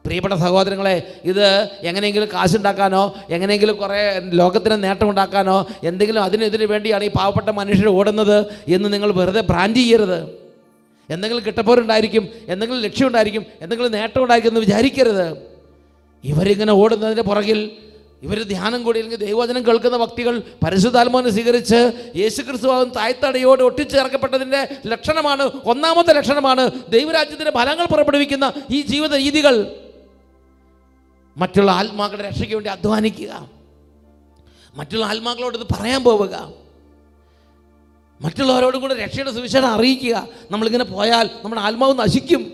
പ്രിയപ്പെട്ട 0.07 0.35
സഹോദരങ്ങളെ 0.35 1.21
ഇത് 1.25 1.69
എങ്ങനെയെങ്കിലും 1.83 2.29
കാശുണ്ടാക്കാനോ 2.35 3.15
എങ്ങനെയെങ്കിലും 3.31 3.77
കുറേ 3.77 4.21
ലോകത്തിന് 4.33 4.85
നേട്ടം 4.85 5.11
ഉണ്ടാക്കാനോ 5.11 5.67
എന്തെങ്കിലും 5.85 6.23
അതിനെതിരെ 6.23 6.67
വേണ്ടിയാണ് 6.67 7.05
ഈ 7.05 7.09
പാവപ്പെട്ട 7.09 7.49
മനുഷ്യർ 7.49 7.89
ഓടുന്നത് 7.89 8.45
എന്ന് 8.69 8.93
നിങ്ങൾ 8.93 9.13
വെറുതെ 9.13 9.41
ബ്രാൻഡ് 9.41 9.77
ചെയ്യരുത്. 9.77 10.29
എന്തെങ്കിലും 11.11 11.45
കിട്ടപ്പോരുണ്ടായിരിക്കും 11.45 12.29
എന്തെങ്കിലും 12.49 12.83
ലക്ഷ്യമുണ്ടായിരിക്കും 12.83 13.47
എന്തെങ്കിലും 13.61 13.93
നേട്ടം 13.93 14.23
ഉണ്ടായിരിക്കും 14.23 14.51
എന്ന് 14.51 14.61
വിചാരിക്കരുത്. 14.61 15.50
ഇവരിങ്ങനെ 16.25 16.73
ഓടുന്നതിന്റെ 16.73 17.23
പുറകിൽ 17.23 17.71
ഇവർ 18.23 18.43
ധ്യാനം 18.43 18.85
കൂടി 18.85 19.01
അല്ലെങ്കിൽ 19.01 19.27
ദൈവവചനം 19.27 19.67
കേൾക്കുന്ന 19.67 19.97
ഭക്തികൾ 19.97 20.43
പരിശുദ്ധാത്മാവിനെ 20.65 21.31
സ്വീകരിച്ച് 21.31 21.93
യേശുക്രിസ്തുവാകും 22.17 22.91
തായ്തടയോട് 22.91 23.63
ഒട്ടിച്ചേർക്കപ്പെട്ടതിന്റെ 23.63 24.69
ലക്ഷണമാണ് 24.87 25.43
ഒന്നാമത്തെ 25.43 26.13
ലക്ഷണമാണ് 26.13 26.71
ദൈവരാജ്യത്തിന്റെ 26.89 27.51
ഫലങ്ങൾ 27.51 27.87
പുറപ്പെടുവിക്കുന്ന 27.87 28.53
ഈ 28.71 28.81
ജീവിത 28.81 29.15
രീതികൾ. 29.15 29.77
മറ്റുള്ള 31.37 31.71
ആത്മാക്കളുടെ 31.71 32.29
രക്ഷയ്ക്ക് 32.29 32.55
വേണ്ടി 32.55 32.71
അധ്വാനിക്കുക. 32.71 33.51
മറ്റുള്ള 34.75 35.05
ആത്മാക്കളോട് 35.05 35.59
ഇത് 35.59 35.67
പറയാൻ 35.75 36.05
പോവുക. 36.05 36.53
മറ്റുള്ളവരോടും 38.21 38.81
കൂടെ 38.81 38.95
രക്ഷയുടെ 38.95 39.31
സുവിശേഷം 39.31 39.67
അറിയിക്കുക. 39.67 40.29
നമ്മളിങ്ങനെ 40.51 40.85
പോയാൽ 40.85 41.31
നമ്മുടെ 41.45 41.61
ആത്മാവ് 41.61 41.99
നശിക്കും. 41.99 42.53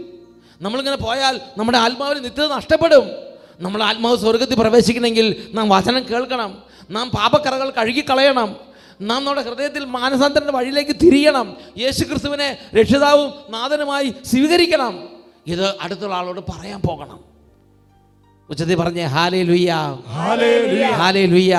നമ്മളിങ്ങനെ 0.63 0.97
പോയാൽ 0.97 1.41
നമ്മുടെ 1.59 1.79
ആത്മാവിന് 1.79 2.25
നിത്യത 2.25 2.47
നഷ്ടപ്പെടും. 2.47 3.26
നമ്മുടെ 3.61 3.85
ആത്മാവ് 3.85 4.19
സ്വർഗത്തിൽ 4.19 4.55
പ്രവേശിക്കണമെങ്കിൽ 4.55 5.49
നാം 5.55 5.69
വചനം 5.69 6.03
കേൾക്കണം. 6.11 6.59
നാം 6.91 7.11
പാപക്കറകൾ 7.11 7.71
കഴുകിക്കളയണം. 7.71 8.57
നാം 9.01 9.25
നമ്മുടെ 9.25 9.43
ഹൃദയത്തിൽ 9.43 9.85
മാനസാന്തരന്റെ 9.85 10.53
വഴിയിലേക്ക് 10.53 10.91
തിരിയണം. 10.91 11.57
യേശു 11.79 12.05
ക്രിസ്തുവിനെ 12.05 12.59
രക്ഷിതാവും 12.81 13.33
നാഥനുമായി 13.49 14.15
സ്വീകരിക്കണം. 14.25 15.09
ഇത് 15.47 15.67
അടുത്തുള്ള 15.81 16.15
ആളോട് 16.15 16.41
പറയാൻ 16.41 16.81
പോകണം. 16.81 17.21
ഉച്ചത്തിൽ 18.51 18.75
പറഞ്ഞേ 18.75 19.03
ഹാലേ 19.03 19.43
ലുയ്യ 19.43 19.73
ഹാലേ 20.95 21.27
ലുയ്യ 21.27 21.57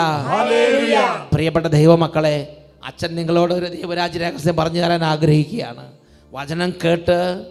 പ്രിയപ്പെട്ട 1.34 1.66
ദൈവമക്കളെ 1.66 2.58
അച്ഛൻ 2.86 3.16
നിങ്ങളോട് 3.16 3.54
ഒരു 3.54 3.66
ദൈവരാജ്യ 3.66 4.20
രഹസ്യം 4.20 4.56
പറഞ്ഞു 4.56 4.80
തരാൻ 4.80 5.04
ആഗ്രഹിക്കുകയാണ്. 5.04 5.92
വചനം 6.32 6.74
കേട്ട് 6.86 7.46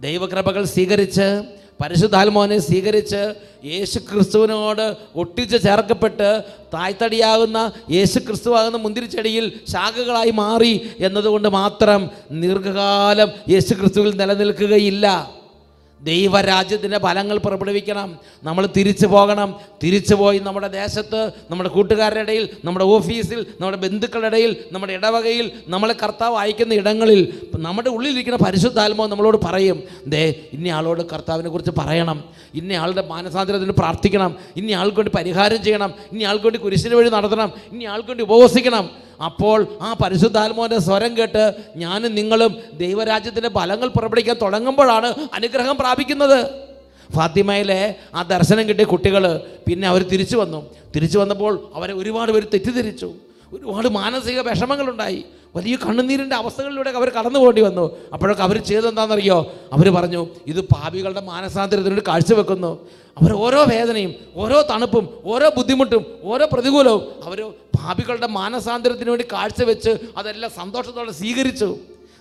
ദൈവകൃപകൾ 0.00 0.64
സ്വീകരിച്ച് 0.64 1.42
പരിശുദ്ധാത്മാവിനെ 1.80 2.58
സ്വീകരിച്ച് 2.58 3.34
യേശു 3.64 3.98
ക്രിസ്തുവിനോട് 3.98 4.96
ഒട്ടിച്ച് 5.14 5.62
ചേർക്കപ്പെട്ട് 5.62 6.42
തായ്തടിയാകുന്ന 6.74 7.72
യേശു 7.90 8.18
ക്രിസ്തുവാകുന്ന 8.18 8.78
മുന്തിരിച്ചെടിയിൽ 8.78 9.52
ശാഖകളായി 9.72 10.30
മാറി 10.30 10.74
എന്നതുകൊണ്ട് 10.98 11.48
മാത്രം 11.48 12.10
ദീർഘകാലം 12.30 13.30
യേശു 13.48 13.74
ക്രിസ്തുവിൽ 13.74 14.12
നിലനിൽക്കുകയില്ല. 14.16 15.06
ദൈവരാജ്യത്തിന്റെ 16.02 16.98
ഫലങ്ങൾ 16.98 17.38
പുറപ്പെടുവിക്കണം. 17.38 18.18
നമ്മൾ 18.44 18.68
തിരിച്ചു 18.76 19.06
പോകണം. 19.06 19.54
തിരിച്ചു 19.84 20.14
പോയി 20.14 20.38
നമ്മുടെ 20.38 20.68
ദേശത്ത് 20.68 21.30
നമ്മുടെ 21.50 21.70
കൂട്ടുകാരുടെ 21.70 22.20
ഇടയിൽ 22.20 22.48
നമ്മുടെ 22.64 22.84
ഓഫീസിൽ 22.84 23.46
നമ്മുടെ 23.60 23.76
ബന്ധുക്കളുടെ 23.76 24.26
ഇടയിൽ 24.26 24.56
നമ്മുടെ 24.72 24.92
ഇടവകയിൽ 24.92 25.50
നമ്മളെ 25.68 25.94
കർത്താവ് 26.02 26.36
അയക്കുന്ന 26.36 26.74
ഇടങ്ങളിൽ 26.74 27.40
നമ്മുടെ 27.58 27.88
ഉള്ളിലിരിക്കുന്ന 27.88 28.38
പരിശുദ്ധാത്മാവ് 28.46 29.10
നമ്മളോട് 29.10 29.36
പറയും 29.44 29.82
ദേ 30.06 30.34
ഇന്ന 30.52 30.68
ആളോട് 30.68 31.10
കർത്താവിനെ 31.10 31.48
കുറിച്ച് 31.48 31.70
പറയണം. 31.78 32.24
ഇന്ന 32.54 32.72
ആളുടെ 32.72 33.06
മാനസാന്തരത്തിന് 33.06 33.72
പ്രാർത്ഥിക്കണം. 33.72 34.36
ഇന്ന 34.56 34.70
ആൾക്ക് 34.70 34.96
വേണ്ടി 34.96 35.12
പരിഹാരം 35.16 35.62
ചെയ്യണം. 35.62 35.94
ഇന്ന 36.12 36.22
ആൾക്ക് 36.22 36.44
വേണ്ടി 36.44 36.58
കുരിശിന് 36.58 36.94
വഴി 36.94 37.10
നടത്തണം. 37.10 37.52
ഇന്ന 37.72 37.86
ആൾക്ക് 37.86 38.22
ഉപവസിക്കണം. 38.22 39.07
അപ്പോൾ 39.24 39.66
ആ 39.80 39.96
പരിശുദ്ധാത്മാവിന്റെ 40.02 40.78
സ്വരം 40.78 41.16
കേട്ട് 41.18 41.54
ഞാനും 41.76 42.14
നിങ്ങളും 42.14 42.56
ദൈവരാജ്യത്തിന്റെ 42.72 43.48
ഫലങ്ങൾ 43.48 43.88
പുറപ്പെടുവിക്കാൻ 43.88 44.36
തുടങ്ങുമ്പോഴാണ് 44.42 45.14
അനുഗ്രഹം 45.34 45.76
പ്രാപിക്കുന്നത്. 45.76 46.46
ഫാത്തിമയിലെ 47.16 47.94
ആ 48.14 48.22
ദർശനം 48.22 48.68
കിട്ടിയ 48.68 48.84
കുട്ടികൾ 48.84 49.40
പിന്നെ 49.66 49.88
അവർ 49.88 50.02
തിരിച്ചു 50.02 50.36
വന്നു. 50.36 50.70
തിരിച്ചു 50.96 51.18
വന്നപ്പോൾ 51.18 51.68
അവരെ 51.74 51.92
ഒരുപാട് 51.92 52.32
പേര് 52.32 52.44
തെറ്റിദ്ധരിച്ചു. 52.54 53.12
ഒരുപാട് 53.52 53.88
മാനസിക 53.88 54.40
വിഷമങ്ങളുണ്ടായി. 54.40 55.24
വലിയ 55.56 55.76
കണ്ണുനീരിന്റെ 55.76 56.36
അവസ്ഥകളിലൂടെ 56.36 56.90
അവർ 56.90 57.08
കടന്നു 57.08 57.38
പോകേണ്ടി 57.38 57.62
വന്നു. 57.62 57.96
അപ്പോഴൊക്കെ 58.12 58.42
അവർ 58.42 58.58
ചെയ്തെന്താണെന്നറിയോ 58.64 59.52
അവർ 59.72 59.88
പറഞ്ഞു 59.88 60.26
ഇത് 60.46 60.60
പാപികളുടെ 60.60 61.20
മാനസാന്തരത്തിനോട് 61.20 62.00
കാഴ്ചവെക്കുന്നു. 62.08 62.88
അവർ 63.20 63.32
ഓരോ 63.32 63.64
വേദനയും 63.64 64.14
ഓരോ 64.36 64.62
തണുപ്പും 64.70 65.08
ഓരോ 65.24 65.48
ബുദ്ധിമുട്ടും 65.56 66.06
ഓരോ 66.24 66.48
പ്രതികൂലവും 66.52 67.02
അവർ 67.24 67.52
പാപികളുടെ 67.78 68.26
മാനസാന്തരത്തിന് 68.26 69.10
വേണ്ടി 69.10 69.26
കാഴ്ചവെച്ച് 69.32 69.90
അതെല്ലാം 70.16 70.50
സന്തോഷത്തോടെ 70.50 71.12
സ്വീകരിച്ചു. 71.12 71.76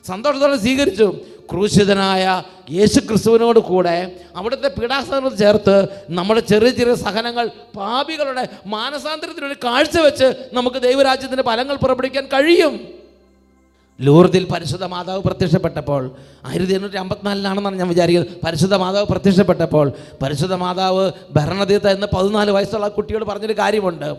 സന്തോഷത്തോടെ 0.07 0.57
സ്വീകരിച്ചു. 0.57 1.07
ക്രൂശിതനായ 1.51 2.43
യേശു 2.71 2.99
ക്രിസ്തുവിനോട് 2.99 3.59
കൂടെ 3.59 4.19
അവിടുത്തെ 4.35 4.67
പീഡാസനങ്ങൾ 4.67 5.35
ചേർത്ത് 5.35 5.75
നമ്മുടെ 6.09 6.39
ചെറിയ 6.39 6.69
ചെറിയ 6.69 6.95
സഹനങ്ങൾ 6.95 7.45
പാപികളുടെ 7.75 8.43
മാനസാന്തരത്തിനുവേണ്ടി 8.65 9.67
കാഴ്ചവെച്ച് 9.67 10.27
നമുക്ക് 10.53 10.77
ദൈവരാജ്യത്തിന്റെ 10.77 11.43
ഫലങ്ങൾ 11.43 11.75
പുറപ്പെടുവിക്കാൻ 11.75 12.25
കഴിയും. 12.33 12.73
ലൂർദിൽ 14.05 14.43
പരിശുദ്ധ 14.53 14.83
മാതാവ് 14.83 15.21
പ്രത്യക്ഷപ്പെട്ടപ്പോൾ 15.23 16.11
ആയിരത്തി 16.45 16.73
എണ്ണൂറ്റി 16.73 16.97
അമ്പത്തിനാലിലാണെന്നാണ് 16.97 17.75
ഞാൻ 17.75 17.87
വിചാരിക്കുന്നത്. 17.87 18.39
പരിശുദ്ധ 18.45 18.75
മാതാവ് 18.75 19.07
പ്രത്യക്ഷപ്പെട്ടപ്പോൾ 19.07 19.91
പരിശുദ്ധ 20.21 20.53
മാതാവ് 20.53 21.11
ഭരണതീർത്ഥ 21.35 21.87
എന്ന 21.87 22.07
പതിനാല് 22.17 22.51
വയസ്സുള്ള 22.51 22.87
കുട്ടിയോട് 22.87 23.25
പറഞ്ഞൊരു 23.25 23.53
കാര്യമുണ്ട്. 23.53 24.09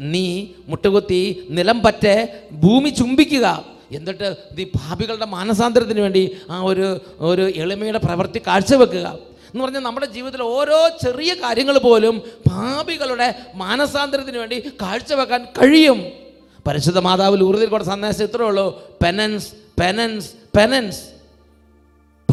നീ 0.00 0.46
മുട്ടുകുത്തി 0.68 1.46
നിലം 1.50 1.80
പറ്റെ 1.82 2.14
ഭൂമി 2.52 2.90
ചുംബിക്കുക. 2.90 3.64
എന്നിട്ട് 3.92 4.36
നീ 4.58 4.64
പാപികളുടെ 4.64 5.26
മാനസാന്തരത്തിന് 5.26 6.00
വേണ്ടി 6.00 6.22
ആ 6.50 6.60
ഒരു 6.60 7.00
ഒരു 7.18 7.44
എളിമയുടെ 7.62 7.98
പ്രവൃത്തി 7.98 8.40
കാഴ്ചവെക്കുക. 8.46 9.06
എന്ന് 9.50 9.64
പറഞ്ഞാൽ 9.64 9.82
നമ്മുടെ 9.82 10.06
ജീവിതത്തിലെ 10.06 10.44
ഓരോ 10.44 10.88
ചെറിയ 11.04 11.34
കാര്യങ്ങൾ 11.34 11.78
പോലും 11.78 12.18
പാപികളുടെ 12.50 13.34
മാനസാന്തരത്തിന് 13.54 14.38
വേണ്ടി 14.38 14.58
കാഴ്ചവെക്കാൻ 14.82 15.44
കഴിയും. 15.44 16.27
പരിശുദ്ധ 16.68 16.98
മാതാവ് 16.98 17.40
ലൂർദിൽ 17.40 17.66
കൂടെ 17.66 17.84
സന്ദേശം 17.84 18.24
ഇത്രേ 18.24 18.44
ഉള്ളൂ. 18.44 18.82
പെനൻസ് 19.04 19.48
പെനൻസ് 19.80 20.30
പെനൻസ് 20.56 21.00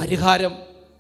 പരിഹാരം. 0.02 0.54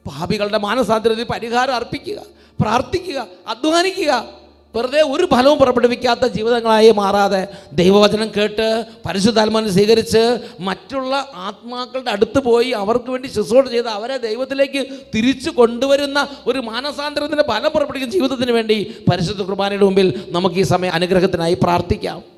പാപികളുടെ 0.08 0.58
മാനസാന്തരത്തിൽ 0.58 1.24
പരിഹാരം 1.24 1.76
അർപ്പിക്കുക 1.76 2.20
പ്രാർത്ഥിക്കുക 2.62 3.28
അധ്വാനിക്കുക. 3.48 4.46
വെറുതെ 4.76 5.02
ഒരു 5.02 5.28
ഫലവും 5.32 5.58
പുറപ്പെടുവിക്കാത്ത 5.58 6.26
ജീവിതങ്ങളായി 6.28 6.92
മാറാതെ 6.92 7.48
ദൈവവചനം 7.74 8.32
കേട്ട് 8.38 8.86
പരിശുദ്ധാത്മാനെ 9.06 9.70
സ്വീകരിച്ച് 9.70 10.40
മറ്റുള്ള 10.60 11.30
ആത്മാക്കളുടെ 11.36 12.12
അടുത്ത് 12.12 12.40
പോയി 12.40 12.72
അവർക്ക് 12.72 13.10
വേണ്ടി 13.10 13.28
ശുശ്രൂഷ 13.28 13.68
ചെയ്ത് 13.68 13.88
അവരെ 13.88 14.18
ദൈവത്തിലേക്ക് 14.18 14.86
തിരിച്ചു 15.16 15.50
കൊണ്ടുവരുന്ന 15.50 16.28
ഒരു 16.48 16.60
മാനസാന്തരത്തിന്റെ 16.60 17.44
ഫലം 17.44 17.72
പുറപ്പെടുവിക്കുന്ന 17.72 18.14
ജീവിതത്തിന് 18.14 18.52
വേണ്ടി 18.52 18.96
പരിശുദ്ധ 19.12 19.42
കുർബാനയുടെ 19.42 19.86
മുമ്പിൽ 19.86 20.26
നമുക്ക് 20.28 20.56
ഈ 20.56 20.62
സമയം 20.62 20.94
അനുഗ്രഹത്തിനായി 20.94 21.54
പ്രാർത്ഥിക്കാം. 21.64 22.35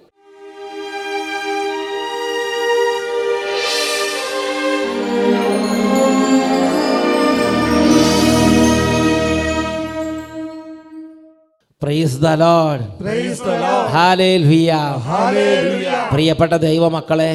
പ്രിയപ്പെട്ട 16.11 16.53
ദൈവമക്കളെ 16.63 17.29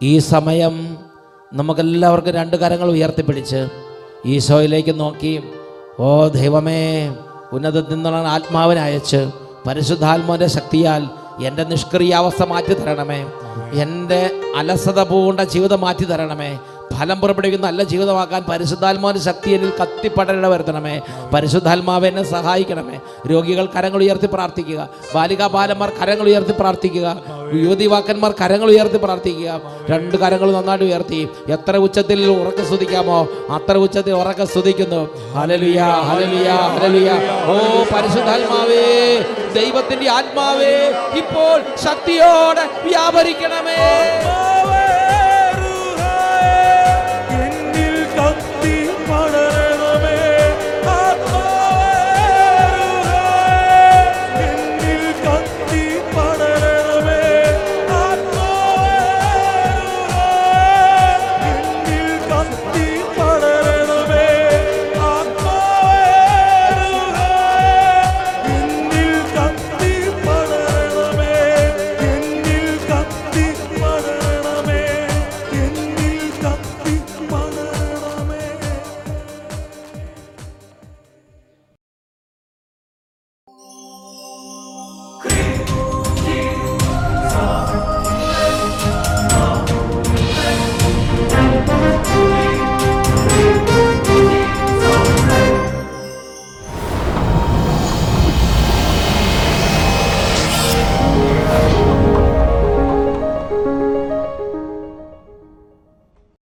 ഈ 0.00 0.12
സമയം 0.26 0.74
നമുക്കെല്ലാവർക്കും 1.52 2.34
രണ്ട് 2.34 2.56
കരങ്ങൾ 2.56 2.88
ഉയർത്തിപ്പിടിച്ച് 2.88 3.60
ഈശോയിലേക്ക് 4.26 4.94
നോക്കി 4.98 5.32
ഓ 6.00 6.10
ദൈവമേ 6.36 6.82
ഉന്നതത്തിൽ 7.52 7.94
നിന്നുള്ള 7.94 8.28
ആത്മാവിനെ 8.28 8.82
അയച്ച് 8.82 9.22
പരിശുദ്ധാത്മാവിന്റെ 9.66 10.48
ശക്തിയാൽ 10.48 11.02
എന്റെ 11.46 11.64
നിഷ്ക്രിയാവസ്ഥ 11.64 12.42
മാറ്റി 12.44 12.74
തരണമേ 12.74 13.20
എന്റെ 13.82 14.22
അലസത 14.56 15.00
പൂണ്ട 15.04 15.40
ജീവിതം 15.54 15.80
മാറ്റി 15.80 16.06
തരണമേ 16.06 16.52
ഫലം 16.98 17.20
പുറപ്പെടുവിക്കുന്ന 17.20 17.66
നല്ല 17.66 17.82
ജീവിതമാക്കാൻ 17.82 18.42
പരിശുദ്ധാത്മാവിന്റെ 18.42 19.24
ശക്തി 19.24 19.50
എന്നിൽ 19.50 19.72
കത്തിപ്പടരണ 19.80 20.46
വരുത്തണമേ. 20.46 21.00
പരിശുദ്ധാത്മാവ് 21.34 22.06
എന്നെ 22.06 22.22
സഹായിക്കണമേ. 22.22 22.98
രോഗികൾ 23.26 23.68
കരങ്ങൾ 23.76 23.98
ഉയർത്തി 23.98 24.26
പ്രാർത്ഥിക്കുക. 24.26 24.88
ബാലികാ 25.14 25.46
ബാലന്മാർ 25.46 25.92
കരങ്ങൾ 26.02 26.26
ഉയർത്തി 26.28 26.52
പ്രാർത്ഥിക്കുക. 26.52 27.16
യുവതിവാക്കന്മാർ 27.54 28.34
കരങ്ങൾ 28.40 28.70
ഉയർത്തി 28.70 28.96
പ്രാർത്ഥിക്കുക. 28.96 29.60
രണ്ട് 29.90 30.16
കരങ്ങൾ 30.16 30.52
നന്നായിട്ട് 30.52 30.84
ഉയർത്തി. 30.84 31.28
എത്ര 31.48 31.76
ഉച്ചത്തിൽ 31.76 32.30
ഉറക്ക 32.30 32.64
സ്തുതിക്കാമോ? 32.64 33.28
അത്ര 33.54 33.76
ഉച്ചത്തിൽ 33.76 34.12
ഉറക്ക 34.12 34.44
സ്തുതിക്കുന്നു. 34.44 35.02
ഓ 37.52 37.58
പരിശുദ്ധാത്മാവേ 37.94 38.84
ദൈവത്തിന്റെ 39.60 40.10
ആത്മാവേ 40.10 40.74
ഇപ്പോൾ 41.16 41.60
ശക്തിയോടെ 41.84 42.88
വ്യാപരിക്കണമേ. 42.88 43.82